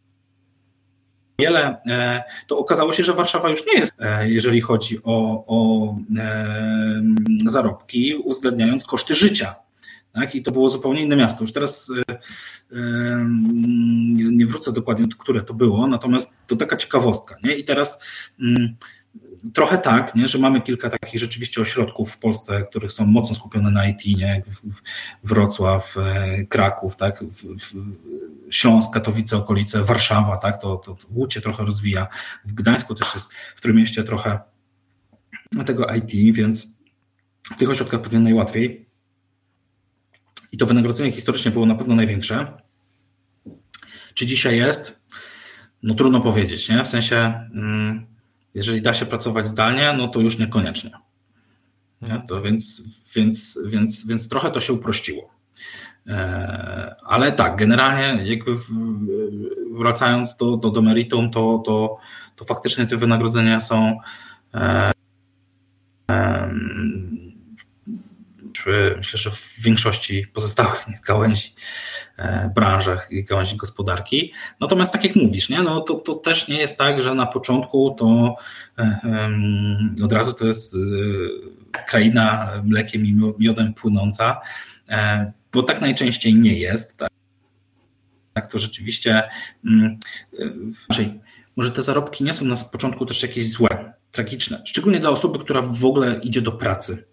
[1.38, 5.96] wiele, e, to okazało się, że Warszawa już nie jest, jeżeli chodzi o, o
[7.46, 9.54] zarobki, uwzględniając koszty życia.
[10.12, 10.34] Tak?
[10.34, 11.44] I to było zupełnie inne miasto.
[11.44, 12.16] Już teraz e, e,
[14.40, 17.36] nie wrócę dokładnie, które to było, natomiast to taka ciekawostka.
[17.44, 17.54] Nie?
[17.54, 18.00] I teraz
[18.40, 18.76] mm,
[19.54, 20.28] trochę tak, nie?
[20.28, 24.26] że mamy kilka takich rzeczywiście ośrodków w Polsce, których są mocno skupione na IT, nie?
[24.26, 24.80] jak w, w
[25.24, 27.24] Wrocław, e, Kraków, tak?
[27.24, 27.74] W, w
[28.50, 30.60] Śląsk, Katowice, okolice, Warszawa, tak?
[30.60, 32.06] to, to, to Łódź się trochę rozwija.
[32.44, 34.38] W Gdańsku też jest w którym mieście trochę
[35.66, 36.68] tego IT, więc
[37.42, 38.90] w tych ośrodkach pewnie najłatwiej.
[40.52, 42.59] I to wynagrodzenie historycznie było na pewno największe.
[44.14, 45.00] Czy dzisiaj jest?
[45.82, 46.84] No trudno powiedzieć, nie?
[46.84, 47.16] W sensie,
[47.54, 48.06] mm,
[48.54, 50.90] jeżeli da się pracować zdalnie, no to już niekoniecznie.
[52.02, 52.26] Mhm.
[52.26, 52.82] To więc,
[53.14, 55.34] więc, więc, więc trochę to się uprościło.
[56.06, 58.56] E, ale tak, generalnie jakby
[59.78, 61.96] wracając do, do, do meritum, to, to,
[62.36, 63.98] to faktycznie te wynagrodzenia są
[64.54, 64.92] e,
[68.96, 71.58] myślę, że w większości pozostałych gałęzi, e,
[72.54, 74.32] branżach i gałęzi gospodarki.
[74.60, 75.62] Natomiast tak jak mówisz, nie?
[75.62, 78.36] No, to, to też nie jest tak, że na początku to
[80.04, 80.76] od razu to jest
[81.72, 84.40] kraina mlekiem i miodem płynąca
[85.52, 86.96] bo tak najczęściej nie jest.
[86.96, 87.10] Tak,
[88.32, 89.22] tak to rzeczywiście
[89.64, 89.98] mm,
[90.88, 91.20] inaczej.
[91.56, 95.62] Może te zarobki nie są na początku też jakieś złe, tragiczne, szczególnie dla osoby, która
[95.62, 97.04] w ogóle idzie do pracy.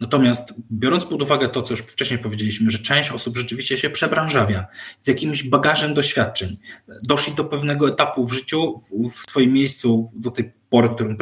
[0.00, 4.66] Natomiast biorąc pod uwagę to, co już wcześniej powiedzieliśmy, że część osób rzeczywiście się przebranżawia
[4.98, 6.56] z jakimś bagażem doświadczeń,
[7.02, 8.80] doszli do pewnego etapu w życiu,
[9.12, 11.16] w swoim miejscu do tej pory, w którym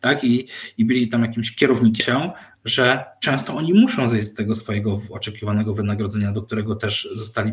[0.00, 2.30] tak, i, i byli tam jakimś kierownikiem,
[2.64, 7.52] że często oni muszą zejść z tego swojego oczekiwanego wynagrodzenia, do którego też zostali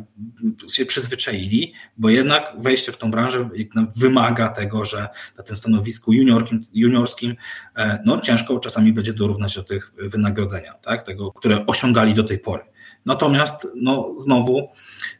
[0.71, 3.49] się przyzwyczaili, bo jednak wejście w tą branżę
[3.95, 7.35] wymaga tego, że na tym stanowisku juniorskim, juniorskim
[7.75, 12.39] e, no, ciężko czasami będzie dorównać do tych wynagrodzenia, tak, tego, które osiągali do tej
[12.39, 12.63] pory.
[13.05, 14.69] Natomiast no, znowu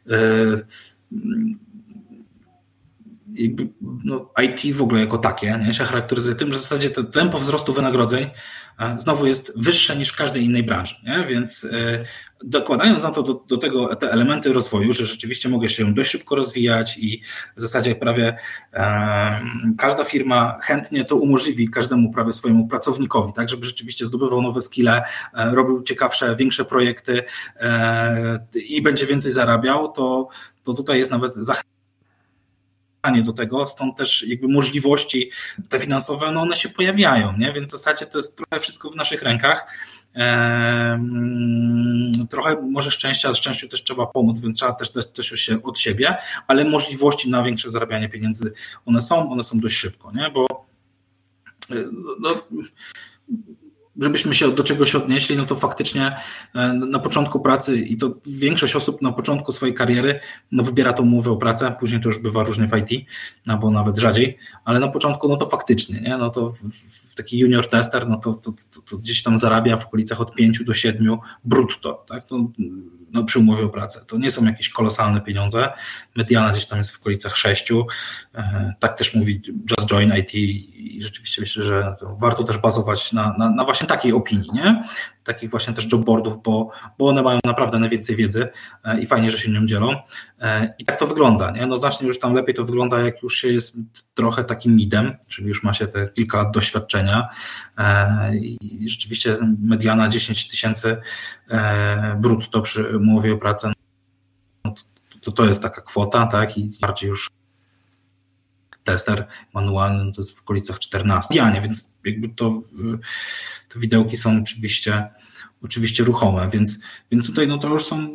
[0.06, 0.66] yy,
[4.04, 7.38] no, IT w ogóle jako takie nie, się charakteryzuje tym, że w zasadzie to tempo
[7.38, 8.30] wzrostu wynagrodzeń
[8.78, 10.94] e, znowu jest wyższe niż w każdej innej branży.
[11.04, 11.24] Nie?
[11.24, 12.04] Więc e,
[12.44, 16.34] dokładając na to do, do, tego te elementy rozwoju, że rzeczywiście mogę się dość szybko
[16.34, 17.22] rozwijać i
[17.56, 18.36] w zasadzie prawie
[18.72, 19.40] e,
[19.78, 25.02] każda firma chętnie to umożliwi każdemu prawie swojemu pracownikowi, tak, żeby rzeczywiście zdobywał nowe skille,
[25.34, 27.22] e, robił ciekawsze, większe projekty
[27.56, 30.28] e, i będzie więcej zarabiał, to,
[30.64, 31.34] to tutaj jest nawet
[33.04, 35.30] zachęcenie do tego, stąd też jakby możliwości
[35.68, 37.52] te finansowe, no one się pojawiają, nie?
[37.52, 39.66] więc w zasadzie to jest trochę wszystko w naszych rękach.
[42.30, 46.64] trochę może szczęścia, szczęściu też trzeba pomóc, więc trzeba też dać coś od siebie, ale
[46.64, 48.52] możliwości na większe zarabianie pieniędzy
[48.86, 50.30] one są, one są dość szybko, nie?
[50.30, 50.46] bo
[51.70, 51.74] e,
[52.20, 52.42] no,
[54.00, 56.16] żebyśmy się do czegoś odnieśli, no to faktycznie
[56.54, 60.20] e, na początku pracy i to większość osób na początku swojej kariery
[60.52, 63.06] no wybiera tą umowę o pracę, później to już bywa różnie w IT,
[63.46, 66.16] albo nawet rzadziej, ale na początku no to faktycznie, nie?
[66.16, 66.52] no to
[67.14, 70.64] taki junior tester, no to, to, to, to, gdzieś tam zarabia w okolicach od 5
[70.64, 72.26] do 7 brutto, tak?
[72.26, 72.48] To,
[73.12, 74.04] no, przy umowie o pracę.
[74.06, 75.72] To nie są jakieś kolosalne pieniądze.
[76.16, 77.72] Mediana gdzieś tam jest w okolicach 6.
[78.34, 83.34] E, tak też mówi Just Join IT i rzeczywiście myślę, że warto też bazować na,
[83.38, 84.82] na, na właśnie takiej opinii, nie?
[85.24, 88.48] Takich właśnie też jobboardów, bo, bo one mają naprawdę najwięcej wiedzy
[88.84, 89.96] e, i fajnie, że się nią dzielą.
[90.40, 91.50] E, I tak to wygląda.
[91.50, 91.66] Nie?
[91.66, 93.76] No znacznie już tam lepiej to wygląda, jak już się jest
[94.14, 97.28] trochę takim midem, czyli już ma się te kilka lat doświadczenia
[98.40, 100.96] i rzeczywiście mediana 10 tysięcy
[102.20, 103.72] brutto przy umowie o pracę,
[104.64, 104.74] no
[105.20, 107.30] to, to jest taka kwota, tak, i bardziej już
[108.84, 111.34] tester manualny to jest w okolicach 14.
[111.34, 112.62] Ja nie, więc jakby to
[113.68, 115.08] te widełki są oczywiście
[115.62, 118.08] oczywiście ruchome, więc, więc tutaj no to już są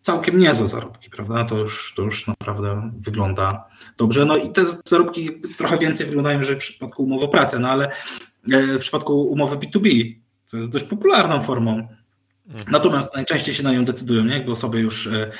[0.00, 1.44] całkiem niezłe zarobki, prawda?
[1.44, 3.64] To już, to już naprawdę wygląda
[3.96, 4.24] dobrze.
[4.24, 7.90] No i te zarobki trochę więcej wyglądają, że w przypadku umowy o pracę, no ale
[8.52, 10.14] e, w przypadku umowy B2B,
[10.46, 11.88] co jest dość popularną formą
[12.50, 12.72] Mhm.
[12.72, 14.34] Natomiast najczęściej się na nią decydują, nie?
[14.34, 15.30] jakby osoby już, e,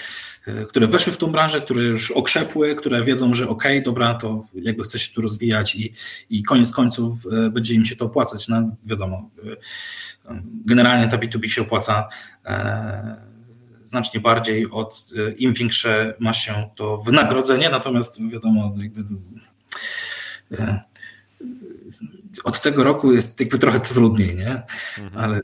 [0.68, 4.44] które weszły w tą branżę, które już okrzepły, które wiedzą, że okej, okay, dobra, to
[4.54, 5.92] jakby chce się tu rozwijać i,
[6.30, 8.48] i koniec końców e, będzie im się to opłacać.
[8.48, 9.30] No wiadomo,
[10.64, 12.08] generalnie ta B2B się opłaca
[13.86, 19.04] znacznie bardziej od im większe ma się to wynagrodzenie, natomiast wiadomo, jakby,
[22.44, 24.62] od tego roku jest jakby trochę trudniej, nie?
[24.98, 25.24] Mhm.
[25.24, 25.40] Ale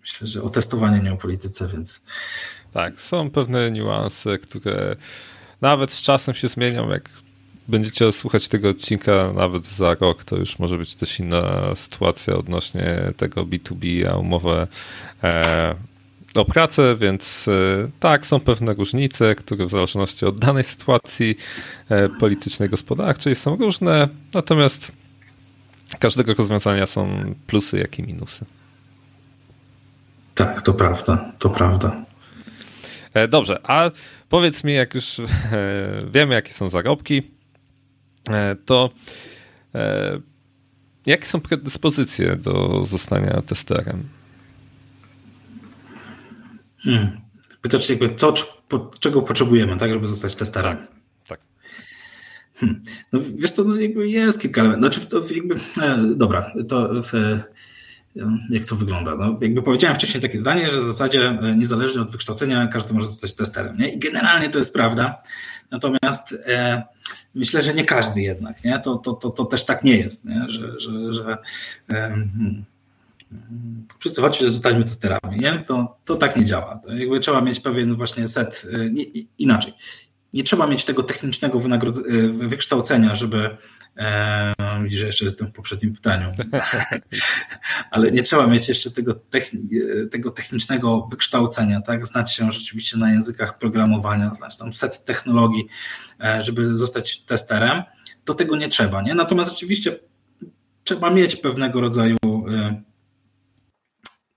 [0.00, 2.02] myślę, że o testowanie nie o polityce, więc.
[2.72, 4.96] Tak, są pewne niuanse, które
[5.60, 6.90] nawet z czasem się zmienią.
[6.90, 7.10] Jak
[7.68, 13.12] będziecie słuchać tego odcinka nawet za rok, to już może być też inna sytuacja odnośnie
[13.16, 14.66] tego B2B, a umowę
[15.24, 15.74] e,
[16.34, 21.36] o pracę, więc e, tak, są pewne różnice, które w zależności od danej sytuacji
[21.88, 24.92] e, politycznej, gospodarczej są różne, natomiast
[25.98, 28.44] każdego rozwiązania są plusy, jak i minusy.
[30.34, 32.09] Tak, to prawda, to prawda.
[33.14, 33.90] E, dobrze, a
[34.28, 35.24] powiedz mi, jak już e,
[36.12, 37.22] wiemy, jakie są zarobki,
[38.30, 38.90] e, to
[41.06, 44.08] jakie są predyspozycje do zostania testerem?
[46.78, 47.20] Hmm.
[47.60, 48.34] Pytasz jakby co,
[49.00, 50.76] czego potrzebujemy, tak, żeby zostać testerem?
[50.76, 50.88] Tak.
[51.28, 51.40] tak.
[52.54, 52.80] Hmm.
[53.12, 54.92] No wiesz co, no jakby jest kilka elementów.
[54.94, 57.42] Znaczy, to jakby, e, dobra, to w, e,
[58.50, 59.14] jak to wygląda?
[59.16, 63.06] No, jakby powiedziałem wcześniej takie zdanie, że w zasadzie e, niezależnie od wykształcenia każdy może
[63.06, 63.76] zostać testerem.
[63.78, 63.88] Nie?
[63.88, 65.22] I generalnie to jest prawda.
[65.70, 66.82] Natomiast e,
[67.34, 68.64] myślę, że nie każdy jednak.
[68.64, 68.78] Nie?
[68.78, 70.44] To, to, to, to też tak nie jest, nie?
[70.48, 71.38] że, że, że
[71.88, 72.64] e, hmm,
[73.98, 75.40] wszyscy chodźcie, zostańmy testerami.
[75.40, 75.52] Nie?
[75.66, 76.80] To, to tak nie działa.
[76.84, 78.86] To jakby trzeba mieć pewien właśnie set e,
[79.38, 79.72] inaczej
[80.34, 83.56] nie trzeba mieć tego technicznego y, wykształcenia, żeby.
[83.96, 86.32] E, widzisz, że jeszcze jestem w poprzednim pytaniu,
[87.90, 89.68] ale nie trzeba mieć jeszcze tego, techni
[90.10, 92.06] tego technicznego wykształcenia, tak?
[92.06, 95.66] Znać się rzeczywiście na językach programowania, znać tam set technologii,
[96.20, 97.82] e, żeby zostać testerem.
[98.24, 99.14] Do tego nie trzeba, nie?
[99.14, 99.98] Natomiast rzeczywiście
[100.84, 102.82] trzeba mieć pewnego rodzaju e,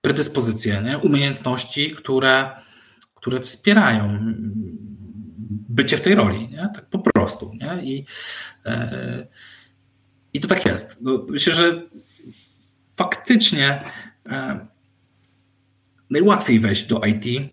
[0.01, 0.97] predyspozycje, nie?
[0.97, 2.51] umiejętności, które,
[3.15, 4.19] które wspierają
[5.73, 6.69] bycie w tej roli, nie?
[6.75, 7.51] tak po prostu.
[7.53, 7.83] Nie?
[7.83, 8.05] I,
[8.65, 9.27] e,
[10.33, 10.97] I to tak jest.
[11.01, 11.81] No, myślę, że
[12.93, 13.83] faktycznie
[14.29, 14.67] e,
[16.09, 17.51] najłatwiej wejść do IT.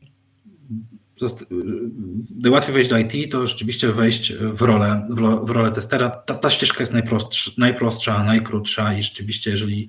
[2.36, 5.06] Najłatwiej wejść do IT to rzeczywiście wejść w rolę,
[5.42, 6.10] w rolę testera.
[6.10, 9.88] Ta, ta ścieżka jest najprostsza, najprostsza, najkrótsza i rzeczywiście, jeżeli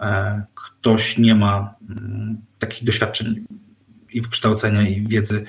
[0.00, 3.46] e, ktoś nie ma mm, takich doświadczeń
[4.12, 5.44] i wykształcenia, i wiedzy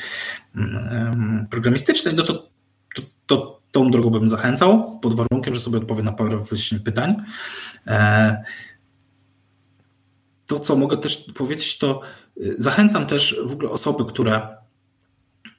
[0.56, 2.50] mm, programistycznej, no to,
[2.95, 6.43] to, to tą drogą bym zachęcał, pod warunkiem, że sobie odpowie na parę
[6.84, 7.15] pytań.
[7.88, 8.43] E,
[10.52, 12.02] to, co mogę też powiedzieć, to
[12.38, 14.58] y, zachęcam też w ogóle osoby, które,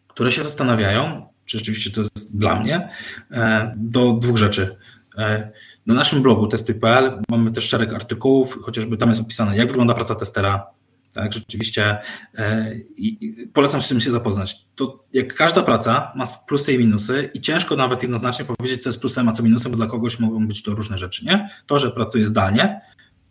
[0.08, 2.88] które się zastanawiają, czy rzeczywiście to jest dla mnie,
[3.30, 4.76] e, do dwóch rzeczy.
[5.18, 5.50] E,
[5.86, 10.14] na naszym blogu testuj.pl mamy też szereg artykułów, chociażby tam jest opisane, jak wygląda praca
[10.14, 10.66] testera,
[11.14, 11.98] tak, rzeczywiście
[12.35, 14.57] e, i, polecam się z tym się zapoznać.
[14.75, 19.01] To jak każda praca ma plusy i minusy i ciężko nawet jednoznacznie powiedzieć, co jest
[19.01, 21.51] plusem, a co minusem, bo dla kogoś mogą być to różne rzeczy, nie?
[21.66, 22.81] To, że pracuję zdalnie,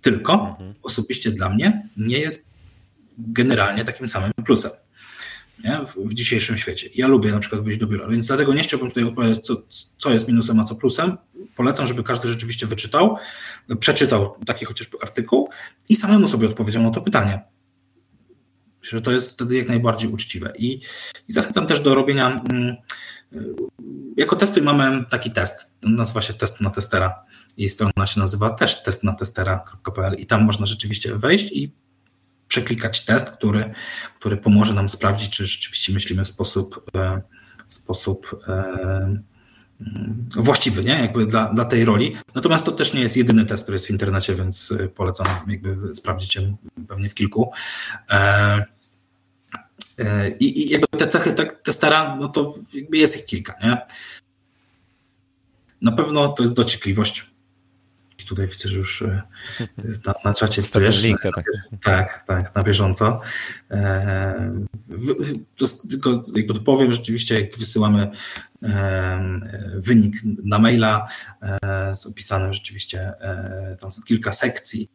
[0.01, 0.73] tylko mhm.
[0.83, 2.51] osobiście dla mnie nie jest
[3.17, 4.71] generalnie takim samym plusem?
[5.63, 6.89] W, w, dzisiejszym świecie.
[6.95, 9.61] Ja lubię na przykład wyjść do biura, więc dlatego nie chciałbym tutaj opowiadać, co,
[9.97, 11.17] co jest minusem, a co plusem.
[11.55, 13.17] Polecam, żeby każdy rzeczywiście wyczytał,
[13.79, 15.49] przeczytał taki chociażby artykuł
[15.89, 17.41] i samemu sobie odpowiedział na to pytanie.
[18.81, 20.53] Myślę, że to jest wtedy jak najbardziej uczciwe.
[20.57, 20.73] I,
[21.27, 22.41] i zachęcam też do robienia.
[22.49, 22.75] Mm,
[24.17, 25.71] jako testuj mamy taki test.
[25.81, 27.25] Nazywa się test na testera.
[27.57, 31.73] Jej strona się nazywa też testnatestera.pl i tam można rzeczywiście wejść i
[32.47, 33.73] przeklikać test, który,
[34.19, 37.21] który pomoże nam sprawdzić, czy rzeczywiście myślimy w sposób, e,
[37.67, 39.21] w sposób e,
[40.35, 40.99] właściwy, nie?
[41.01, 42.15] Jakby dla, dla tej roli.
[42.35, 46.35] Natomiast to też nie jest jedyny test, który jest w internecie, więc polecam jakby sprawdzić
[46.35, 47.51] ją pewnie w kilku.
[48.09, 48.65] E,
[49.99, 53.77] E, I, i jakby te cechy tak, testera, no to jakby jest ich kilka, nie?
[55.81, 57.30] Na pewno to jest dociekliwość.
[58.31, 59.21] Tutaj widzę, że już e,
[60.05, 60.61] na, na czacie.
[61.03, 61.45] Linkę, tak.
[61.83, 63.21] tak, tak, na bieżąco.
[63.71, 64.65] E,
[65.89, 68.11] tylko jakby powiem, rzeczywiście jak wysyłamy
[69.75, 71.07] wynik na maila
[71.93, 73.13] z opisanym rzeczywiście,
[73.79, 74.89] tam są kilka sekcji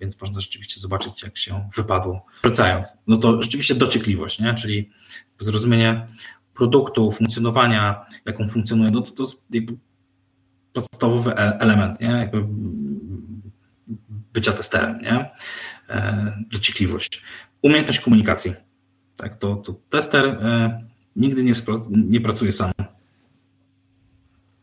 [0.00, 2.26] więc można rzeczywiście zobaczyć, jak się wypadło.
[2.42, 4.54] Wracając, no to rzeczywiście dociekliwość, nie?
[4.54, 4.90] czyli
[5.38, 6.06] zrozumienie
[6.54, 9.46] produktu, funkcjonowania, jaką funkcjonuje, no to, to jest
[10.80, 12.08] podstawowy e, element, nie?
[12.08, 12.44] Jakby
[14.32, 15.30] bycia testerem, nie?
[15.88, 17.22] E, dociekliwość.
[17.62, 18.54] Umiejętność komunikacji.
[19.16, 20.80] Tak, to, to tester e,
[21.16, 21.52] nigdy nie,
[21.88, 22.72] nie pracuje sam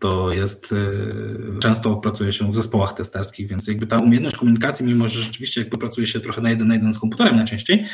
[0.04, 5.08] to jest y, często pracuje się w zespołach testerskich, więc jakby ta umiejętność komunikacji, mimo
[5.08, 7.86] że rzeczywiście jakby pracuje się trochę na jeden na jeden z komputerem najczęściej,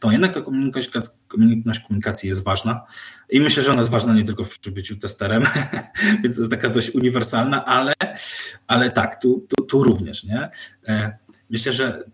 [0.00, 0.40] to jednak ta
[1.34, 2.80] umiejętność komunikacji jest ważna
[3.30, 5.42] i myślę, że ona jest ważna nie tylko przy byciu testerem,
[6.22, 7.94] więc jest taka dość uniwersalna, ale,
[8.66, 10.48] ale tak, tu, tu, tu również, nie?
[10.88, 11.18] E,
[11.50, 12.04] myślę, że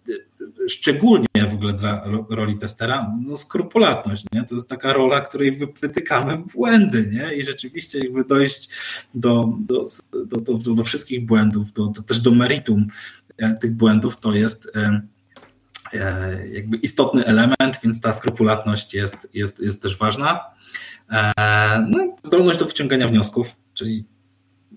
[0.68, 4.44] szczególnie w ogóle dla roli testera, no skrupulatność, nie?
[4.44, 7.36] To jest taka rola, której wytykamy błędy, nie?
[7.36, 8.70] I rzeczywiście jakby dojść
[9.14, 9.84] do, do,
[10.26, 12.86] do, do, do wszystkich błędów, do, do, też do meritum
[13.38, 15.00] e, tych błędów, to jest e,
[15.92, 20.40] e, jakby istotny element, więc ta skrupulatność jest, jest, jest też ważna.
[21.88, 24.04] No, zdolność do wyciągania wniosków, czyli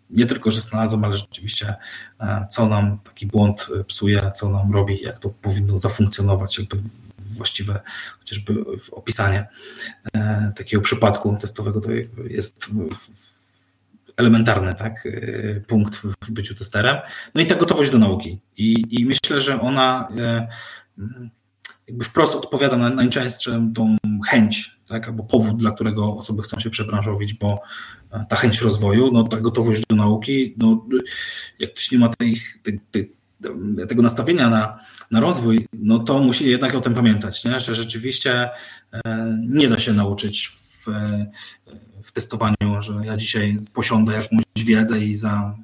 [0.10, 1.76] nie tylko, że znalazłem, ale rzeczywiście
[2.20, 6.78] e, co nam taki błąd e, psuje, co nam robi, jak to powinno zafunkcjonować, jakby
[7.20, 7.82] właściwe
[8.20, 8.54] chociażby
[8.92, 9.48] opisanie
[10.14, 11.92] e, takiego przypadku testowego to
[12.24, 12.70] jest
[14.18, 15.08] elementarny tak,
[15.68, 16.98] punkt w byciu testerem.
[17.36, 18.40] No i ta gotowość do nauki.
[18.58, 20.08] I, i myślę, że ona
[21.88, 23.98] jakby wprost odpowiada na najczęstszą tą
[24.28, 27.62] chęć, tak, albo powód, dla którego osoby chcą się przebranżowić, bo
[28.30, 30.86] ta chęć rozwoju, no, ta gotowość do nauki, no,
[31.60, 33.12] jak ktoś nie ma tej, tej, tej,
[33.88, 34.80] tego nastawienia na,
[35.12, 37.60] na rozwój, no to musi jednak o tym pamiętać, nie?
[37.60, 38.50] że rzeczywiście
[39.50, 40.88] nie da się nauczyć w,
[42.04, 45.56] w testowaniu, że ja dzisiaj posiądę jakąś wiedzę i za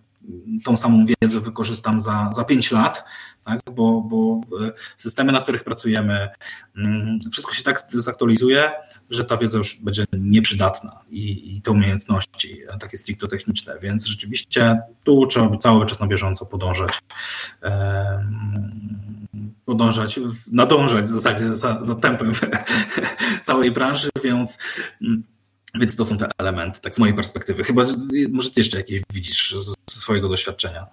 [0.63, 3.05] tą samą wiedzę wykorzystam za, za 5 lat,
[3.45, 3.61] tak?
[3.71, 4.41] bo, bo
[4.97, 6.29] systemy, na których pracujemy,
[6.77, 8.71] mm, wszystko się tak zaktualizuje,
[9.09, 14.81] że ta wiedza już będzie nieprzydatna i, i te umiejętności takie stricte techniczne, więc rzeczywiście
[15.03, 16.99] tu trzeba cały czas na bieżąco podążać,
[19.65, 20.19] podążać,
[20.51, 22.31] nadążać w zasadzie za, za tempem
[23.41, 24.57] całej branży, więc
[25.79, 27.63] więc to są te elementy, tak z mojej perspektywy.
[27.63, 27.85] Chyba,
[28.29, 30.85] może ty jeszcze jakieś widzisz z swojego doświadczenia.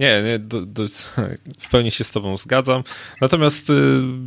[0.00, 0.82] Nie, nie do, do,
[1.64, 2.82] w pełni się z Tobą zgadzam.
[3.20, 3.72] Natomiast y,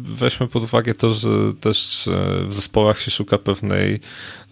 [0.02, 1.30] weźmy pod uwagę to, że
[1.62, 2.12] też y,
[2.46, 4.00] w zespołach się szuka pewnej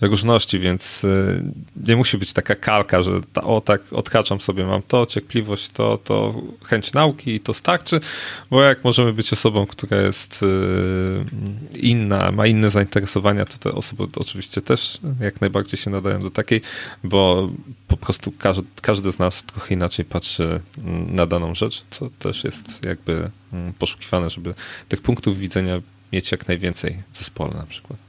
[0.02, 1.44] różności, więc y,
[1.88, 5.98] nie musi być taka kalka, że ta, o tak odkaczam sobie, mam to, cierpliwość, to,
[6.04, 8.00] to chęć nauki i to starczy,
[8.50, 10.46] bo jak możemy być osobą, która jest
[11.76, 16.62] inna, ma inne zainteresowania, to te osoby oczywiście też jak najbardziej się nadają do takiej,
[17.04, 17.50] bo
[17.88, 22.44] po prostu każdy, każdy z nas trochę inaczej patrzy mm, na daną rzecz, co też
[22.44, 24.54] jest jakby mm, poszukiwane, żeby
[24.90, 25.82] tych punktów widzenia
[26.14, 28.00] mieć jak najwięcej w zespole na przykład.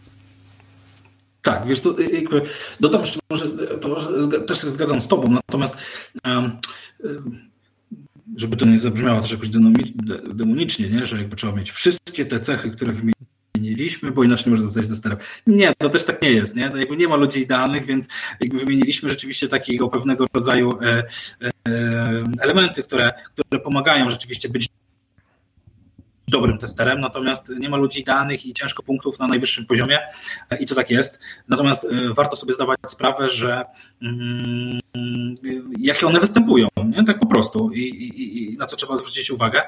[1.42, 2.42] Tak, wiesz, to jakby
[2.80, 3.48] dodam jeszcze, może,
[3.80, 5.76] to też się zgadzam z tobą, natomiast
[6.24, 6.56] um,
[8.36, 9.48] żeby to nie zabrzmiało też jakoś
[10.34, 11.06] demonicznie, nie?
[11.06, 12.92] że jakby trzeba mieć wszystkie te cechy, które
[13.58, 15.18] wymieniliśmy, bo inaczej może zostać testerem.
[15.46, 16.70] Nie, to też tak nie jest, nie?
[16.70, 18.08] To jakby nie ma ludzi idealnych, więc
[18.40, 21.04] jakby wymieniliśmy rzeczywiście takiego pewnego rodzaju e,
[21.68, 24.68] e, elementy, które, które pomagają rzeczywiście być
[26.30, 29.98] dobrym testerem, natomiast nie ma ludzi danych i ciężko punktów na najwyższym poziomie
[30.60, 31.20] i to tak jest.
[31.48, 33.64] Natomiast y, warto sobie zdawać sprawę, że
[34.02, 34.80] mm,
[35.78, 37.04] jakie one występują, nie?
[37.04, 39.62] tak po prostu I, i, i, na co trzeba zwrócić uwagę.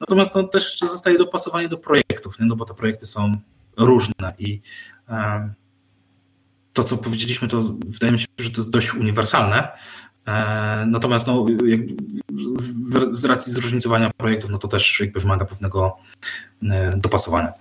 [0.00, 2.46] Natomiast to też jeszcze zostaje dopasowanie do projektów, nie?
[2.46, 3.36] no bo te projekty są
[3.76, 4.60] różne i
[6.72, 10.09] to, co powiedzieliśmy, to wydaje mi się, że to jest dość uniwersalne, E,
[10.86, 11.46] natomiast no,
[12.56, 15.96] z, z racji zróżnicowania projektów, no to też jakby wymaga pewnego
[16.62, 17.52] e, dopasowania.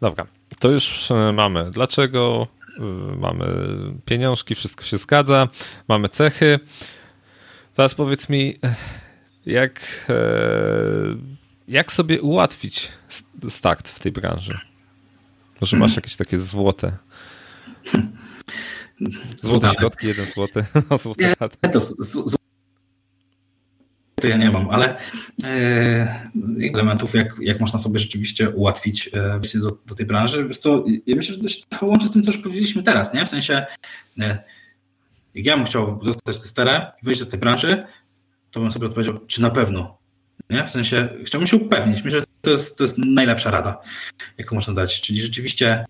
[0.00, 0.26] Dobra,
[0.58, 1.70] to już e, mamy.
[1.70, 2.46] Dlaczego?
[3.16, 3.44] Mamy
[4.04, 5.48] pieniążki, wszystko się zgadza,
[5.88, 6.60] mamy cechy.
[7.74, 8.58] Teraz powiedz mi,
[9.46, 10.06] jak,
[11.68, 12.88] jak sobie ułatwić
[13.48, 14.58] start w tej branży?
[15.60, 16.92] Może masz jakieś takie złote
[19.38, 20.64] Złote środki, jeden złoty.
[21.02, 21.34] Złote
[21.72, 21.80] to
[24.20, 24.96] to ja nie mam, ale
[25.44, 26.30] e,
[26.74, 30.48] elementów, jak, jak można sobie rzeczywiście ułatwić e, wejście do, do tej branży.
[30.48, 33.26] Wiesz co, ja myślę, że to się łączy z tym, co już powiedzieliśmy teraz, nie?
[33.26, 33.66] W sensie,
[34.20, 34.38] e,
[35.34, 37.86] jak ja bym chciał zostać testerem i wejść do tej branży,
[38.50, 39.98] to bym sobie odpowiedział, czy na pewno.
[40.50, 40.66] Nie?
[40.66, 42.04] W sensie, chciałbym się upewnić.
[42.04, 43.80] Myślę, że to jest, to jest najlepsza rada,
[44.38, 45.00] jaką można dać.
[45.00, 45.84] Czyli rzeczywiście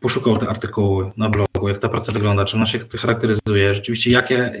[0.00, 4.58] poszukał te artykuły na blogu, jak ta praca wygląda, czy ona się charakteryzuje, rzeczywiście jakie,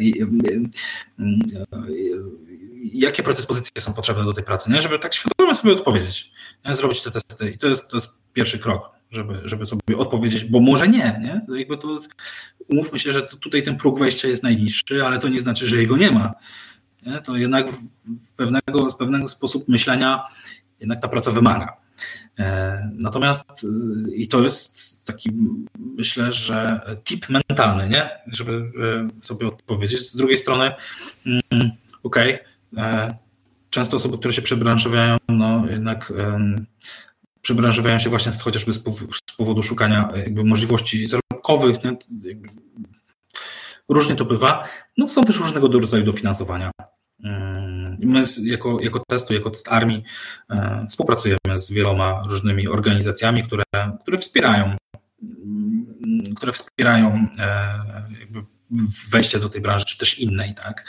[2.92, 4.82] jakie predyspozycje są potrzebne do tej pracy, nie?
[4.82, 6.32] żeby tak świadomie sobie odpowiedzieć,
[6.66, 6.74] nie?
[6.74, 7.50] zrobić te testy.
[7.50, 11.20] I to jest, to jest pierwszy krok, żeby, żeby sobie odpowiedzieć, bo może nie.
[11.48, 11.58] nie?
[11.58, 11.98] Jakby to,
[12.68, 15.96] umówmy się, że tutaj ten próg wejścia jest najniższy, ale to nie znaczy, że jego
[15.96, 16.32] nie ma.
[17.06, 17.18] Nie?
[17.18, 17.70] To jednak
[18.06, 20.24] w pewnego, z pewnego sposób myślenia
[20.80, 21.76] jednak ta praca wymaga.
[22.38, 25.30] E, natomiast y, i to jest taki,
[25.78, 28.10] myślę, że tip mentalny, nie?
[28.26, 30.10] Żeby e, sobie odpowiedzieć.
[30.10, 30.72] Z drugiej strony,
[31.26, 31.42] mm,
[32.02, 32.34] okej,
[32.72, 33.14] okay, e,
[33.70, 36.12] często osoby, które się przebranżowiają, no jednak
[37.42, 38.82] przebranżowiają się właśnie chociażby z
[39.36, 41.84] powodu szukania jakby możliwości zarobkowych.
[41.84, 41.96] Nie?
[43.88, 44.64] Różnie to bywa.
[44.96, 46.70] No, są też różnego rodzaju dofinansowania.
[47.98, 50.02] My jako, jako testu, jako test armii
[50.50, 53.64] e, współpracujemy z wieloma różnymi organizacjami, które,
[54.00, 54.76] które wspierają
[56.36, 57.78] które wspierają e,
[59.10, 60.84] wejście do tej branży, czy też innej, tak.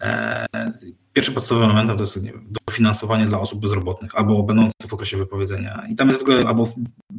[0.00, 0.46] E,
[1.12, 5.86] pierwszym podstawowym elementem to jest wiem, dofinansowanie dla osób bezrobotnych albo będących w okresie wypowiedzenia.
[5.88, 6.74] I tam jest w ogóle, albo w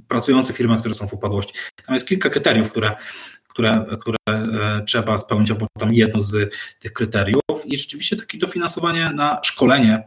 [0.08, 1.54] pracujących firmach, które są w upadłości.
[1.86, 2.96] Tam jest kilka kryteriów, które,
[3.48, 7.42] które, które e, trzeba spełnić, albo tam jedno z tych kryteriów.
[7.66, 10.04] I rzeczywiście takie dofinansowanie na szkolenie,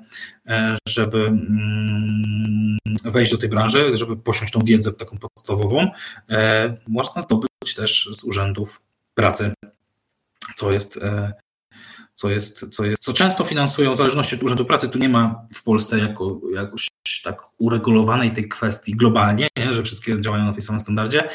[0.46, 5.90] e, żeby mm, wejść do tej branży, żeby posiąść tą wiedzę taką podstawową,
[6.88, 8.80] można zdobyć też z urzędów
[9.14, 9.53] pracy,
[10.59, 10.98] co jest
[12.14, 14.88] co jest, co jest, co często finansują zależności od urzędu pracy.
[14.88, 16.88] Tu nie ma w Polsce jako, jakoś
[17.24, 19.74] tak uregulowanej tej kwestii globalnie, nie?
[19.74, 21.28] że wszystkie działają na tej samym standardzie.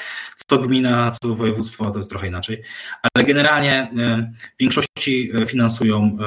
[0.49, 2.63] Co gmina, co województwo, to jest trochę inaczej.
[3.13, 3.91] Ale generalnie
[4.55, 6.17] w większości finansują,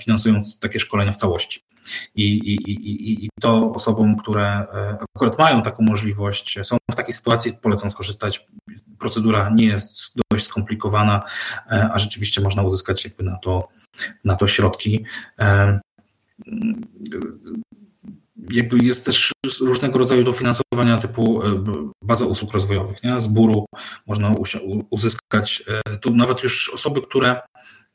[0.00, 1.60] finansują takie szkolenia w całości.
[2.14, 4.66] I, i, i, I to osobom, które
[5.16, 8.46] akurat mają taką możliwość, są w takiej sytuacji, polecam skorzystać.
[8.98, 11.22] Procedura nie jest dość skomplikowana,
[11.92, 13.68] a rzeczywiście można uzyskać jakby na to,
[14.24, 15.04] na to środki
[18.50, 21.64] jakby jest też różnego rodzaju dofinansowania typu e,
[22.04, 23.02] baza usług rozwojowych.
[23.02, 23.20] Nie?
[23.20, 23.66] Z buru
[24.06, 24.34] można
[24.90, 27.40] uzyskać e, tu nawet już osoby, które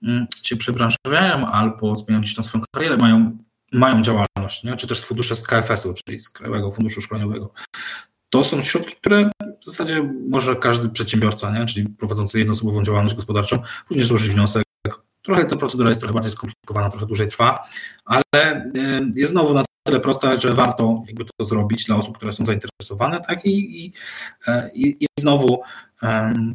[0.03, 3.37] mm, się przebranżawiają albo zmieniają gdzieś tam swoją karierę, mają,
[3.71, 4.75] mają działalność, nie?
[4.75, 7.53] czy też fundusze z KFS-u, czyli z Krajowego Funduszu Szkoleniowego.
[8.29, 9.29] To są środki, które
[9.65, 11.65] w zasadzie może każdy przedsiębiorca, nie?
[11.65, 13.59] czyli prowadzący jednoosobową działalność gospodarczą,
[13.89, 14.63] również złożyć wniosek.
[15.21, 17.63] Trochę ta procedura jest trochę bardziej skomplikowana, trochę dłużej trwa,
[18.05, 18.71] ale e,
[19.15, 23.21] jest znowu na tyle prosta, że warto jakby to zrobić dla osób, które są zainteresowane,
[23.27, 23.93] tak i, i,
[24.73, 25.61] i, i znowu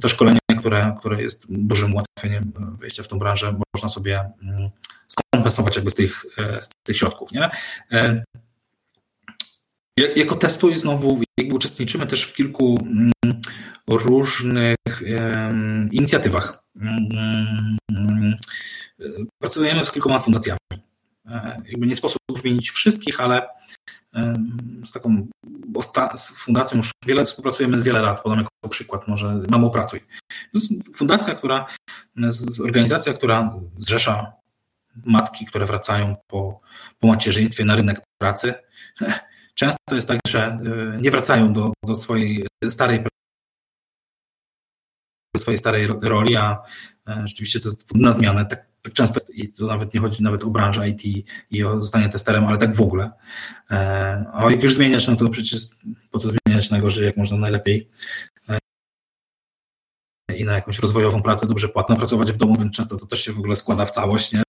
[0.01, 4.71] to szkolenie, które, które jest dużym ułatwieniem wejścia w tą branżę, można sobie mm,
[5.09, 7.33] skompensować jakby z tych, e, z tych środków.
[7.33, 7.51] Nie?
[7.93, 8.25] E,
[10.17, 11.21] jako testuj znowu
[11.53, 13.13] uczestniczymy też w kilku mm,
[13.89, 14.77] różnych
[15.91, 16.63] inicjatywach.
[16.77, 18.37] Mm,
[19.39, 20.59] pracujemy z kilkoma fundacjami.
[21.27, 23.49] E, jakby nie sposób wymienić wszystkich, ale
[24.87, 25.27] z taką
[26.17, 28.21] z fundacją już wiele współpracujemy z wiele lat.
[28.21, 30.01] Podam jako przykład może Mamo Pracuj.
[30.95, 31.67] Fundacja, która,
[32.65, 34.33] organizacja, która zrzesza
[35.05, 36.61] matki, które wracają po,
[36.99, 38.55] po macierzyństwie na rynek pracy.
[39.55, 40.59] Często jest tak, że e,
[41.01, 43.05] nie wracają do, do swojej starej
[45.37, 46.63] swojej starej roli, a
[47.09, 48.47] e, rzeczywiście to jest na zmianę.
[48.47, 52.45] Tak często i to nawet nie chodzi nawet o branżę IT i o zostanie testerem,
[52.45, 53.11] ale tak w ogóle.
[53.71, 55.61] E, a jak już zmieniać, no to przecież
[56.11, 57.89] po co zmieniać na gorzej, jak można najlepiej
[58.49, 58.59] e,
[60.37, 63.33] i na jakąś rozwojową pracę dobrze płatną pracować w domu, więc często to też się
[63.33, 64.42] w ogóle składa w całość, nie?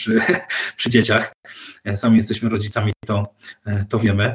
[0.00, 0.20] Przy,
[0.76, 1.32] przy dzieciach.
[1.84, 3.34] E, sami jesteśmy rodzicami, to,
[3.88, 4.34] to wiemy.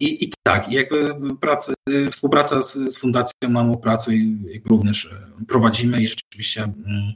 [0.00, 1.72] I, I tak, jakby praca,
[2.10, 5.14] współpraca z, z Fundacją Mamo Pracuj również
[5.48, 7.12] prowadzimy i rzeczywiście mm,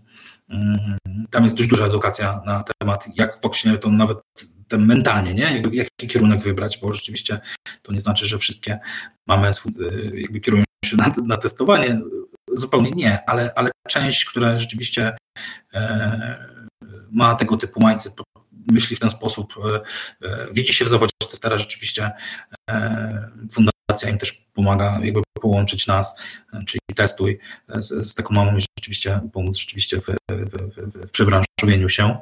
[0.50, 0.98] Mm,
[1.30, 4.18] tam jest dość duża edukacja na temat, jak właśnie to nawet
[4.68, 5.42] ten mentalnie, nie?
[5.42, 7.40] Jakby, jaki kierunek wybrać, bo rzeczywiście
[7.82, 8.78] to nie znaczy, że wszystkie
[9.26, 9.50] mamy
[10.14, 12.00] jakby kierują się na, na testowanie.
[12.52, 15.16] Zupełnie nie, ale, ale część, która rzeczywiście
[15.74, 16.49] e,
[17.10, 18.14] ma tego typu mindset,
[18.72, 19.80] myśli w ten sposób, e,
[20.28, 22.10] e, widzi się w zawodzie testera rzeczywiście
[23.52, 26.16] fundacja im też pomaga jakby połączyć nas,
[26.66, 31.88] czyli testuj z, z taką mamą i rzeczywiście pomóc rzeczywiście w, w, w, w przebranżowieniu
[31.88, 32.18] się.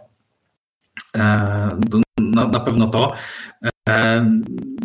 [2.19, 3.13] Na, na, pewno to.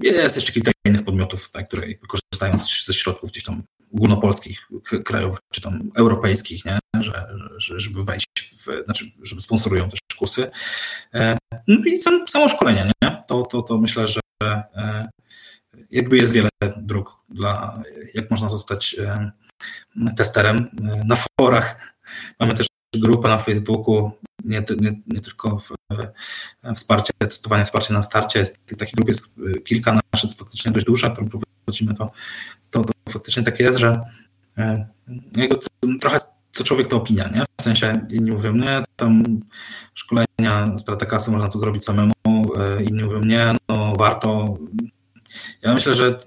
[0.01, 3.63] Jest jeszcze kilka innych podmiotów, tak, które korzystają ze środków gdzieś tam
[3.93, 4.69] ogólnopolskich,
[5.05, 6.79] krajowych czy tam europejskich, nie?
[7.01, 8.27] Że, że, żeby wejść
[8.85, 10.51] znaczy, żeby sponsorują też kursy.
[11.67, 13.23] No i sam, samo szkolenie, nie?
[13.27, 14.19] To, to, to myślę, że
[15.91, 17.83] jakby jest wiele dróg dla,
[18.13, 18.95] jak można zostać
[20.17, 20.69] testerem.
[21.05, 21.95] Na forach
[22.39, 24.11] mamy też grupę na Facebooku,
[24.43, 25.71] nie, nie, nie tylko w,
[26.75, 28.43] wsparcie, testowanie, wsparcie na starcie.
[28.77, 29.33] Takich grup jest
[29.65, 32.11] kilka, nasza jest faktycznie dość duża, którą prowadzimy, to,
[32.71, 34.01] to, to faktycznie tak jest, że
[34.57, 34.87] e,
[35.35, 35.57] jakby
[36.01, 36.17] trochę
[36.53, 37.43] co człowiek to opinia, nie?
[37.59, 39.23] W sensie inni mówią, nie, tam
[39.93, 44.57] szkolenia, strata kasy można to zrobić samemu, e, inni mówią, nie, no warto.
[45.61, 46.19] Ja myślę, że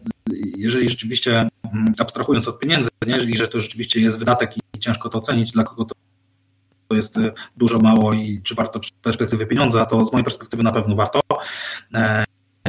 [0.56, 5.08] jeżeli rzeczywiście mm, abstrahując od pieniędzy, nie, jeżeli że to rzeczywiście jest wydatek i ciężko
[5.08, 5.94] to ocenić, dla kogo to
[6.88, 10.62] to jest e, dużo, mało i czy warto z perspektywy pieniądza, to z mojej perspektywy
[10.62, 11.20] na pewno warto.
[11.94, 12.24] E,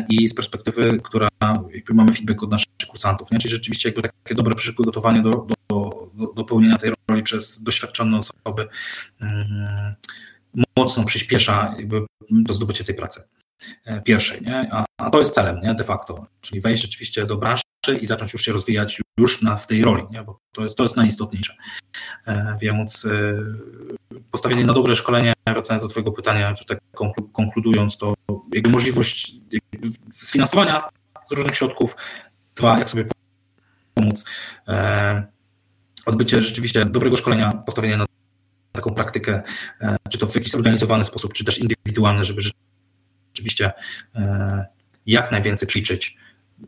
[0.09, 1.27] I z perspektywy, która
[1.73, 3.37] jakby mamy feedback od naszych kursantów, nie?
[3.37, 5.86] czyli rzeczywiście jakby takie dobre przygotowanie do, do,
[6.35, 8.67] do, pełnienia tej roli przez doświadczone osoby
[9.21, 9.95] um,
[10.77, 12.05] mocno przyspiesza jakby
[12.47, 13.23] to zdobycie tej pracy
[13.85, 14.67] e, pierwszej, nie?
[14.71, 15.73] A, a, to jest celem nie?
[15.73, 17.63] de facto, czyli wejść rzeczywiście do branży
[18.01, 20.23] i zacząć już się rozwijać już na, w tej roli, nie?
[20.23, 21.55] bo to jest, to jest najistotniejsze.
[22.61, 23.07] Więc
[24.31, 26.79] postawienie na dobre szkolenie, wracając do Twojego pytania, tak
[27.33, 28.13] konkludując, to
[28.53, 29.35] jakby możliwość
[30.13, 30.89] sfinansowania
[31.29, 31.95] z różnych środków,
[32.55, 33.05] dwa, jak sobie
[33.93, 34.25] pomóc,
[34.67, 35.36] e,
[36.07, 38.05] odbycie rzeczywiście dobrego szkolenia, postawienie na
[38.71, 39.41] taką praktykę,
[39.81, 42.41] e, czy to w jakiś zorganizowany sposób, czy też indywidualny, żeby
[43.33, 43.71] rzeczywiście
[44.15, 44.65] e,
[45.05, 46.17] jak najwięcej ćwiczyć,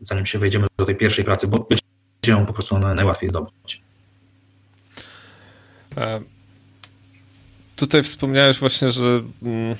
[0.02, 1.82] zanim się wejdziemy do tej pierwszej pracy, bo będzie
[2.26, 3.82] ją po prostu najłatwiej zdobyć.
[7.76, 9.76] Tutaj wspomniałeś właśnie, że mm,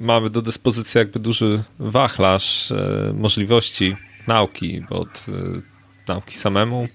[0.00, 5.60] mamy do dyspozycji jakby duży wachlarz e, możliwości nauki, od e,
[6.08, 6.88] nauki samemu,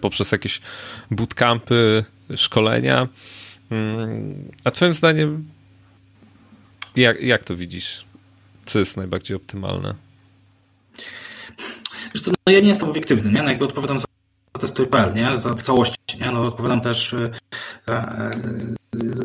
[0.00, 0.60] poprzez jakieś
[1.10, 2.04] bootcampy,
[2.36, 3.08] szkolenia.
[3.70, 5.48] Mm, a twoim zdaniem
[6.96, 8.04] jak, jak to widzisz?
[8.66, 9.94] Co jest najbardziej optymalne?
[12.14, 13.42] Wiesz co, no ja nie jestem obiektywny, nie?
[13.42, 14.04] No jakby odpowiadam za
[14.60, 15.38] testy.pl, nie?
[15.38, 16.30] Za, w całości, nie?
[16.30, 17.30] No odpowiadam też e,
[17.88, 18.30] e,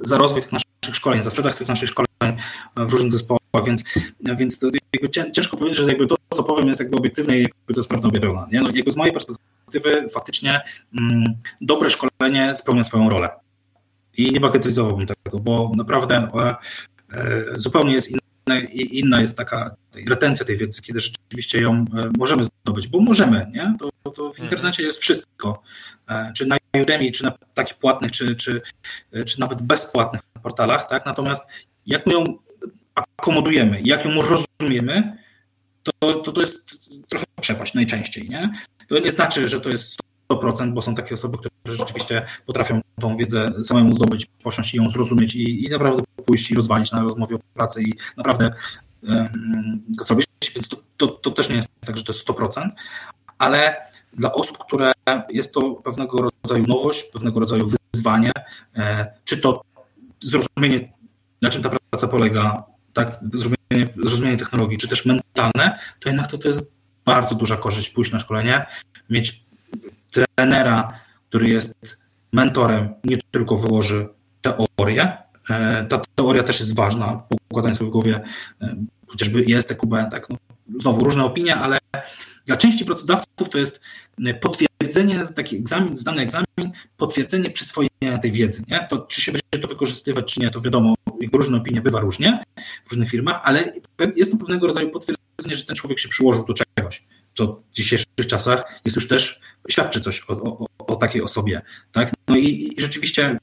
[0.04, 2.38] za rozwój tych naszych szkoleń, za sprzedaż tych naszych szkoleń
[2.76, 3.84] w różnych zespołach, więc,
[4.38, 4.68] więc to
[5.32, 8.08] ciężko powiedzieć, że jakby to, co powiem jest jakby obiektywne i jakby to jest prawda
[8.08, 8.62] objawiona, nie?
[8.62, 9.55] No jakby z mojej perspektywy
[10.14, 10.62] faktycznie
[11.00, 11.24] mm,
[11.62, 13.30] dobre szkolenie spełnia swoją rolę.
[14.18, 16.56] I nie bagatelizowałbym tego, bo naprawdę e,
[17.18, 19.76] e, zupełnie jest inna inna jest taka
[20.08, 21.86] retencja tej wiedzy, kiedy rzeczywiście ją e,
[22.18, 23.76] możemy zdobyć, bo możemy, nie?
[23.80, 24.44] To, to w mhm.
[24.44, 25.64] internecie jest wszystko.
[26.36, 28.62] Czy na Udemy, czy na takich płatnych, czy, czy,
[29.26, 31.06] czy nawet bezpłatnych portalach, tak?
[31.06, 31.50] Natomiast
[31.86, 32.24] jak my ją
[32.96, 35.18] akomodujemy, jak ją rozumiemy,
[35.84, 38.54] to, to, to jest trochę przepaść najczęściej, nie?
[38.88, 39.98] To nie znaczy, że to jest
[40.30, 44.90] 100%, bo są takie osoby, które rzeczywiście potrafią tą wiedzę samemu zdobyć, posiąść i ją
[44.90, 48.52] zrozumieć i, i naprawdę pójść i rozwalić na rozmowie o pracy i naprawdę
[49.04, 52.70] um, go zrobić, więc to, to, to, też nie jest tak, że to jest 100%,
[53.38, 53.76] ale
[54.14, 54.92] dla osób, które
[55.30, 58.32] jest to pewnego rodzaju nowość, pewnego rodzaju wyzwanie,
[58.76, 59.62] e, czy to
[60.20, 60.94] zrozumienie,
[61.42, 62.64] na czym ta praca polega,
[62.94, 66.75] tak, zrozumienie, zrozumienie technologii, czy też mentalne, to jednak to, to jest
[67.06, 68.66] bardzo duża korzyść pójść na szkolenie,
[69.10, 69.46] mieć
[70.12, 71.00] trenera,
[71.30, 71.98] który jest
[72.34, 74.08] mentorem, nie tylko wyłoży
[74.42, 75.18] teorię.
[75.50, 78.22] E, ta teoria też jest ważna, układając sobie w głowie
[78.62, 78.76] e,
[79.08, 80.38] chociażby ISTQB, tak, no,
[80.80, 81.78] znowu różne opinie, ale
[82.46, 83.82] dla części pracodawców to jest
[84.42, 88.64] potwierdzenie, taki egzamin, zdany egzamin, potwierdzenie przyswojenia tej wiedzy.
[88.68, 88.88] Nie?
[88.90, 90.96] To, czy się będzie to wykorzystywać, czy nie, to wiadomo,
[91.34, 92.44] różne opinie bywa różnie
[92.86, 93.72] w różnych firmach, ale
[94.16, 97.04] jest to pewnego rodzaju potwierdzenie, że ten człowiek się przyłożył do czegoś
[97.36, 101.62] co w dzisiejszych czasach jest już też, świadczy coś o, o, o takiej osobie.
[101.92, 102.12] Tak?
[102.28, 103.38] No i, i, rzeczywiście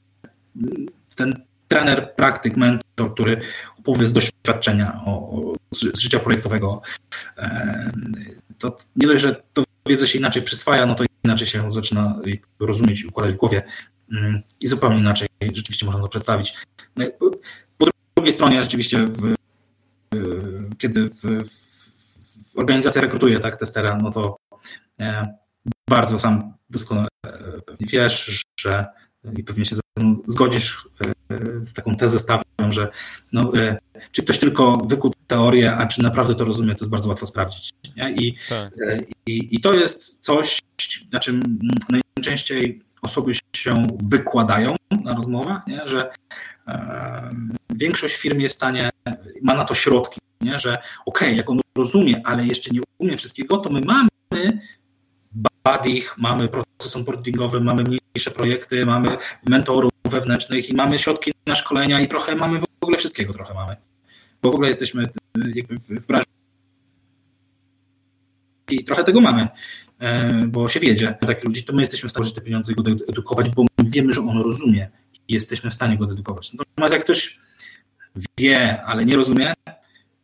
[1.15, 3.41] ten trener, praktyk, mentor, który
[3.79, 6.81] opowie z doświadczenia o, o, z życia projektowego,
[8.59, 12.19] to nie dość, że to wiedzę się inaczej przyswaja, no to inaczej się zaczyna
[12.59, 13.63] rozumieć i układać w głowie
[14.11, 16.53] mm, i zupełnie inaczej rzeczywiście można to przedstawić.
[16.95, 17.05] No
[17.77, 19.35] po drugiej stronie rzeczywiście w,
[20.77, 21.43] kiedy w,
[22.55, 24.37] organizacja rekrutuje tak testera, no to
[24.99, 25.37] e,
[25.89, 27.31] bardzo sam doskonale e,
[27.65, 28.85] pewnie wiesz, że
[29.37, 29.75] i pewnie się
[30.27, 31.35] zgodzisz e,
[31.65, 32.91] z taką tezę stawiam, że
[33.33, 33.51] no,
[34.11, 37.73] czy ktoś tylko wykuł teorię, a czy naprawdę to rozumie, to jest bardzo łatwo sprawdzić.
[38.15, 38.73] I, tak.
[39.25, 40.61] i, I to jest coś,
[41.11, 45.87] na czym najczęściej osoby się wykładają na rozmowach, nie?
[45.87, 46.11] że
[46.67, 47.35] e,
[47.69, 48.89] większość firm jest w stanie,
[49.41, 50.59] ma na to środki, nie?
[50.59, 54.09] że okej, okay, jak on rozumie, ale jeszcze nie umie wszystkiego, to my mamy
[55.63, 59.17] badich, mamy proces onboardingowy, mamy mniejsze projekty, mamy
[59.47, 63.75] mentorów wewnętrznych i mamy środki na szkolenia i trochę mamy w ogóle wszystkiego trochę mamy.
[64.41, 65.09] Bo w ogóle jesteśmy
[65.55, 66.25] jakby w branży
[68.69, 69.47] i trochę tego mamy,
[69.99, 73.49] e, bo się wiedzie takich ludzi, to my jesteśmy w stanie te pieniądze go edukować,
[73.49, 74.89] bo wiemy, że on rozumie
[75.27, 76.53] i jesteśmy w stanie go dedukować.
[76.53, 77.39] Natomiast jak ktoś
[78.37, 79.53] wie, ale nie rozumie,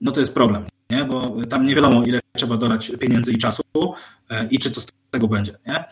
[0.02, 1.06] no to jest problem, nie?
[1.06, 3.64] bo tam nie wiadomo, ile trzeba dodać pieniędzy i czasu
[4.30, 5.54] e, i czy co z tego będzie.
[5.68, 5.86] Nie?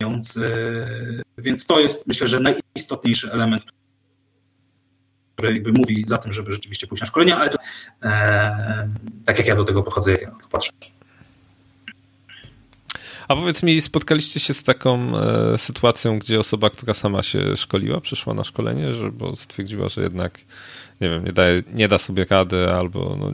[0.00, 0.42] Więc, e,
[1.38, 3.64] więc to jest myślę, że najistotniejszy element,
[5.34, 7.58] który jakby mówi za tym, żeby rzeczywiście pójść na szkolenia, ale to,
[8.02, 8.88] e,
[9.24, 10.72] tak jak ja do tego podchodzę, jak ja na to patrzę.
[13.28, 18.00] A powiedz mi, spotkaliście się z taką e, sytuacją, gdzie osoba, która sama się szkoliła,
[18.00, 20.38] przyszła na szkolenie, że, bo stwierdziła, że jednak,
[21.00, 23.32] nie wiem, nie, daje, nie da sobie rady albo no,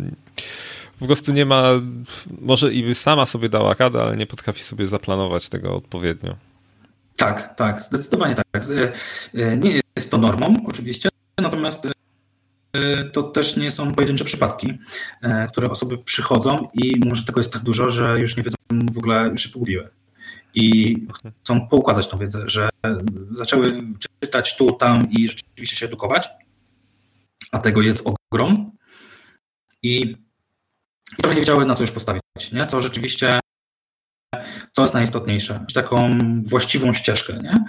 [0.99, 1.62] po prostu nie ma,
[2.41, 6.36] może i sama sobie dała radę, ale nie potrafi sobie zaplanować tego odpowiednio.
[7.16, 8.47] Tak, tak, zdecydowanie tak.
[8.55, 8.93] E,
[9.43, 11.09] e, nie jest to normą, oczywiście,
[11.41, 11.93] natomiast e,
[13.12, 14.78] to też nie są pojedyncze przypadki,
[15.48, 18.56] które osoby przychodzą i może tego jest tak dużo, że już nie wiedzą
[18.92, 19.88] w ogóle, już się pogubiły.
[20.54, 20.96] I
[21.42, 22.68] chcą poukładać tą wiedzę, że
[23.32, 23.82] zaczęły
[24.20, 26.28] czytać tu, tam i rzeczywiście się edukować,
[27.52, 28.70] a tego jest ogrom.
[29.82, 30.16] I
[31.12, 32.22] i trochę nie wiedziały, na co już postawić,
[32.52, 32.66] nie?
[32.66, 33.40] co rzeczywiście,
[34.72, 37.64] co jest najistotniejsze, taką właściwą ścieżkę, nie?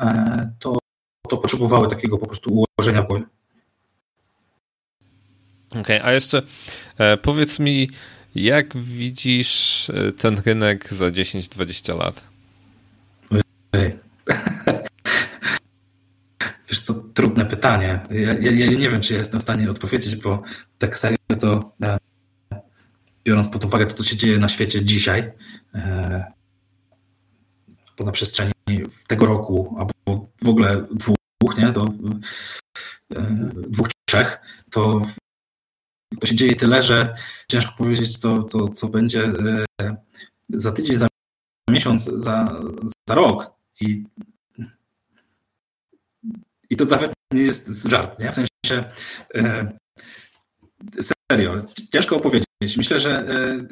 [0.00, 0.78] E, to,
[1.28, 3.24] to potrzebowały takiego po prostu ułożenia w głowie.
[5.70, 6.42] Okej, okay, a jeszcze
[6.98, 7.90] e, powiedz mi,
[8.34, 12.24] jak widzisz e, ten rynek za 10-20 lat?
[16.68, 18.00] Wiesz co, trudne pytanie.
[18.10, 20.42] Ja, ja, ja, nie wiem, czy ja jestem w stanie odpowiedzieć, bo
[20.78, 21.98] tak serio to e,
[23.24, 25.32] biorąc pod uwagę to, co się dzieje na świecie dzisiaj,
[27.98, 28.52] bo na przestrzeni
[29.06, 29.92] tego roku, albo
[30.44, 31.16] w ogóle dwóch,
[31.58, 31.72] nie, e,
[33.68, 34.40] dwóch, trzech,
[34.70, 35.02] to,
[36.20, 37.16] to się dzieje tyle, że
[37.48, 39.32] ciężko powiedzieć, co, co, co będzie
[40.48, 41.08] za tydzień, za
[41.70, 42.60] miesiąc, za,
[43.08, 43.50] za rok.
[43.80, 44.04] I
[46.70, 48.32] i to nawet nie jest żart, nie?
[48.32, 48.84] W sensie
[49.34, 49.72] e,
[51.32, 52.76] serio, ciężko opowiedzieć.
[52.76, 53.66] Myślę, że e,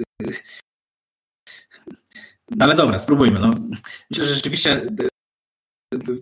[2.51, 3.39] no ale dobra, spróbujmy.
[3.41, 3.55] No,
[4.11, 4.87] myślę, że rzeczywiście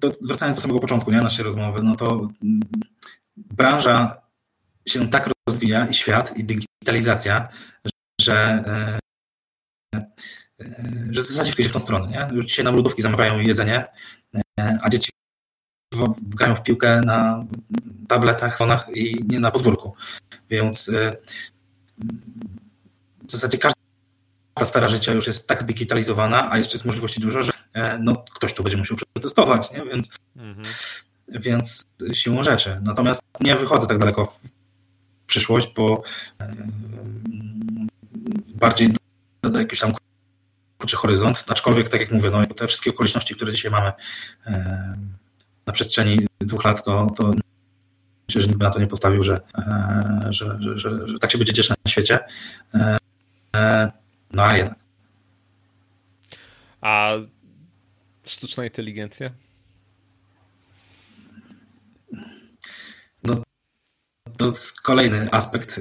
[0.00, 2.28] to wracając do samego początku nie, naszej rozmowy, no to
[3.36, 4.22] branża
[4.88, 7.48] się tak rozwija i świat, i digitalizacja,
[8.20, 8.98] że, e,
[11.10, 12.08] że w zasadzie idzie w tą stronę.
[12.08, 12.36] Nie?
[12.36, 13.84] Już dzisiaj nam lodówki zamawiają jedzenie,
[14.82, 15.10] a dzieci
[16.20, 17.44] grają w piłkę na
[18.08, 19.94] tabletach, sonach i nie na podwórku.
[20.50, 20.90] Więc
[23.28, 23.76] w zasadzie każda
[24.64, 28.54] sfera życia już jest tak zdigitalizowana, a jeszcze jest możliwości dużo, że e, no, ktoś
[28.54, 29.84] to będzie musiał przetestować, nie?
[29.84, 30.66] Więc, mhm.
[31.28, 32.80] więc siłą rzeczy.
[32.82, 34.55] Natomiast nie wychodzę tak daleko w
[35.26, 36.02] przyszłość, bo
[38.54, 38.96] bardziej
[39.42, 39.92] do jakiś tam
[40.78, 43.92] krótszy horyzont, aczkolwiek tak jak mówię, no, te wszystkie okoliczności, które dzisiaj mamy,
[45.66, 47.30] na przestrzeni dwóch lat, to, to
[48.28, 51.32] myślę, że nikt by na to nie postawił, że, e, że, że, że, że tak
[51.32, 52.18] się będzie dzieć na świecie.
[52.74, 53.92] E,
[54.32, 54.78] no a jednak.
[56.80, 57.12] A
[58.24, 59.30] sztuczna inteligencja?
[63.22, 63.42] No,
[64.36, 65.80] to jest kolejny aspekt,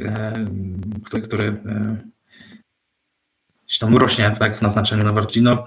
[1.05, 1.61] który, który
[3.67, 5.41] się tam rośnie tak, w naznaczeniu na wartości.
[5.41, 5.65] No,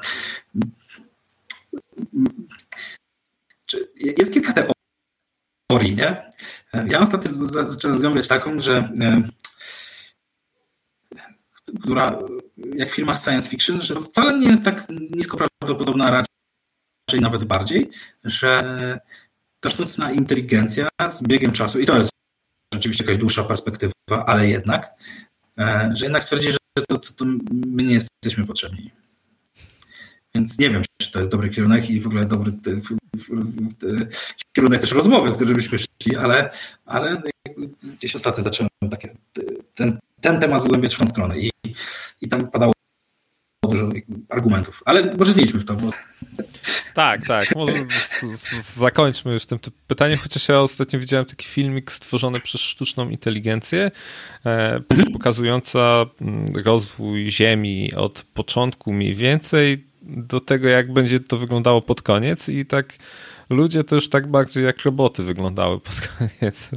[3.95, 6.32] jest kilka teorii, nie?
[6.89, 7.30] Ja ostatnio
[7.66, 9.22] zacząłem zgłębiać taką, że e,
[11.80, 12.18] która
[12.57, 17.91] jak firma science fiction, że wcale nie jest tak nisko prawdopodobna, raczej nawet bardziej,
[18.24, 19.01] że
[19.61, 22.11] ta sztuczna inteligencja z biegiem czasu, i to jest
[22.79, 23.93] rzeczywiście jakaś dłuższa perspektywa,
[24.26, 24.95] ale jednak,
[25.59, 26.59] e, że jednak stwierdzi, że
[26.89, 27.24] to, to, to
[27.66, 28.91] my nie jesteśmy potrzebni.
[30.35, 32.53] Więc nie wiem, czy to jest dobry kierunek i w ogóle dobry
[34.57, 36.51] kierunek też rozmowy, który byśmy szli, ale,
[36.87, 37.22] ale
[37.97, 39.16] gdzieś ostatnio zacząłem takie,
[39.74, 41.51] ten, ten temat zgłębiać w tą stronę i,
[42.20, 42.72] i tam padało
[43.66, 43.88] dużo
[44.30, 45.74] argumentów, ale może idźmy w to.
[45.74, 45.90] Bo...
[46.94, 47.56] Tak, tak.
[47.56, 47.72] Może
[48.62, 53.90] zakończmy już tym pytaniem, chociaż ja ostatnio widziałem taki filmik stworzony przez sztuczną inteligencję,
[54.46, 54.80] e,
[55.12, 62.02] pokazująca mm, rozwój Ziemi od początku mniej więcej do tego, jak będzie to wyglądało pod
[62.02, 62.94] koniec i tak
[63.51, 66.70] ludzie to już tak bardziej jak roboty wyglądały pod koniec.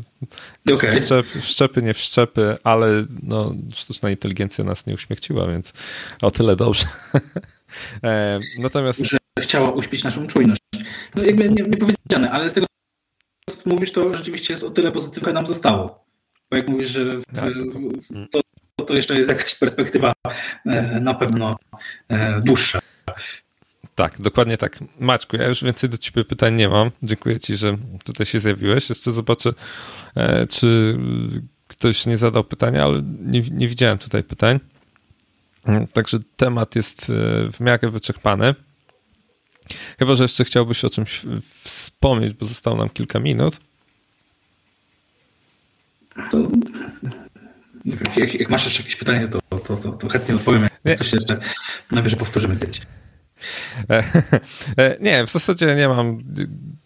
[0.74, 1.02] Okay.
[1.02, 5.74] Wszczepy, wszczepy, nie wszczepy, ale no, sztuczna inteligencja nas nie uśmiechciła, więc
[6.22, 6.86] o tyle dobrze.
[8.04, 9.06] e, natomiast...
[9.06, 10.62] Że chciała uśpić naszą czujność.
[11.16, 12.68] No jakby nie, nie powiedziane, ale z tego
[13.48, 16.06] co mówisz, to rzeczywiście jest o tyle pozytywne nam zostało.
[16.52, 17.54] Bo jak mówisz, że w, tak.
[18.32, 20.14] to, to jeszcze jest jakaś perspektywa
[20.66, 21.56] e, na pewno
[22.10, 22.80] e, dłuższa.
[23.96, 24.80] Tak, dokładnie tak.
[25.00, 26.92] Maćku, ja już więcej do ciebie pytań nie mam.
[27.04, 28.90] Dziękuję ci, że tutaj się zjawiłeś.
[28.90, 29.54] Jeszcze zobaczę,
[30.16, 30.98] e, czy
[31.68, 34.60] ktoś nie zadał pytania, ale nie, nie widziałem tutaj pytań.
[35.66, 37.14] Mm, także temat jest e,
[37.52, 38.56] w miarę wyczerpany.
[40.00, 41.22] Chyba, że jeszcze chciałbyś o czymś
[41.64, 43.60] wspomnieć, bo zostało nam kilka minut.
[46.32, 46.38] To,
[48.18, 50.68] jak, jak, masz jeszcze jakieś pytanie, to, to, to, to chętnie odpowiem.
[50.84, 51.40] Jak coś jeszcze
[51.92, 52.58] najwyżej powtórzymy.
[53.90, 54.04] E,
[54.78, 56.24] e, nie, w zasadzie nie mam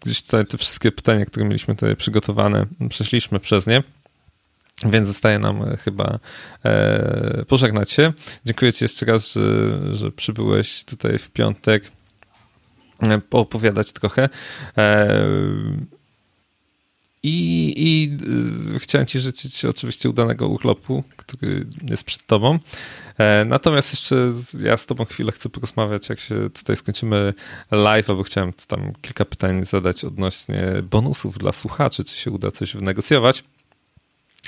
[0.00, 3.82] gdzieś tutaj te wszystkie pytania, które mieliśmy tutaj przygotowane, przeszliśmy przez nie.
[4.84, 6.18] Więc zostaje nam chyba
[6.64, 8.12] e, pożegnać się.
[8.44, 11.84] Dziękuję Ci jeszcze raz, że, że przybyłeś tutaj w piątek
[13.30, 14.28] poopowiadać trochę.
[17.26, 18.10] I, i
[18.76, 22.58] y, chciałem Ci życzyć oczywiście udanego urlopu, który jest przed Tobą.
[23.18, 27.34] E, natomiast jeszcze ja z Tobą chwilę chcę porozmawiać, jak się tutaj skończymy
[27.70, 32.74] live, bo chciałem tam kilka pytań zadać odnośnie bonusów dla słuchaczy, czy się uda coś
[32.74, 33.44] wynegocjować.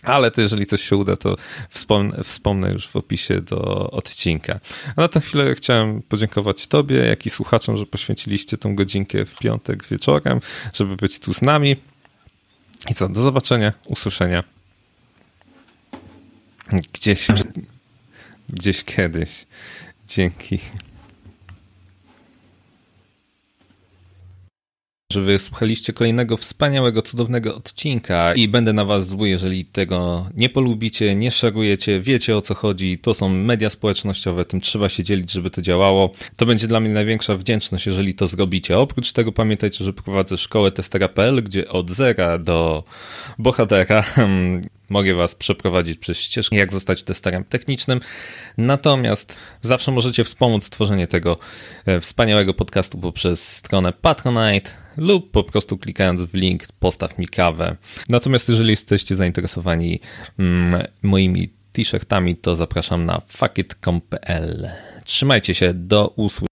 [0.02, 1.36] Ale to jeżeli coś się uda, to
[1.70, 4.60] wspomnę, wspomnę, już w opisie do odcinka.
[4.96, 9.38] A na tę chwilę chciałem podziękować Tobie, jak i słuchaczom, że poświęciliście tą godzinkę w
[9.38, 10.40] piątek wieczorem,
[10.74, 11.76] żeby być tu z nami.
[12.90, 14.44] I co, do zobaczenia, usłyszenia.
[16.92, 17.26] Gdzieś,
[18.48, 19.46] gdzieś kiedyś.
[20.06, 20.60] Dzięki.
[25.12, 31.14] Że wysłuchaliście kolejnego wspaniałego, cudownego odcinka i będę na was zły, jeżeli tego nie polubicie,
[31.14, 35.50] nie szarujecie, wiecie o co chodzi, to są media społecznościowe, tym trzeba się dzielić, żeby
[35.50, 36.10] to działało.
[36.36, 38.78] To będzie dla mnie największa wdzięczność, jeżeli to zrobicie.
[38.78, 42.84] Oprócz tego pamiętajcie, że prowadzę szkołę testera.pl, gdzie od zera do
[43.38, 44.04] bohatera
[44.90, 48.00] mogę Was przeprowadzić przez ścieżkę, jak zostać testerem technicznym.
[48.58, 51.38] Natomiast zawsze możecie wspomóc tworzenie tego
[51.86, 57.76] e, wspaniałego podcastu poprzez stronę Patronite lub po prostu klikając w link postaw mi kawę.
[58.08, 60.00] Natomiast jeżeli jesteście zainteresowani
[60.38, 64.70] mm, moimi t-shirtami, to zapraszam na fuckit.com.pl.
[65.04, 66.47] Trzymajcie się, do usłyszenia.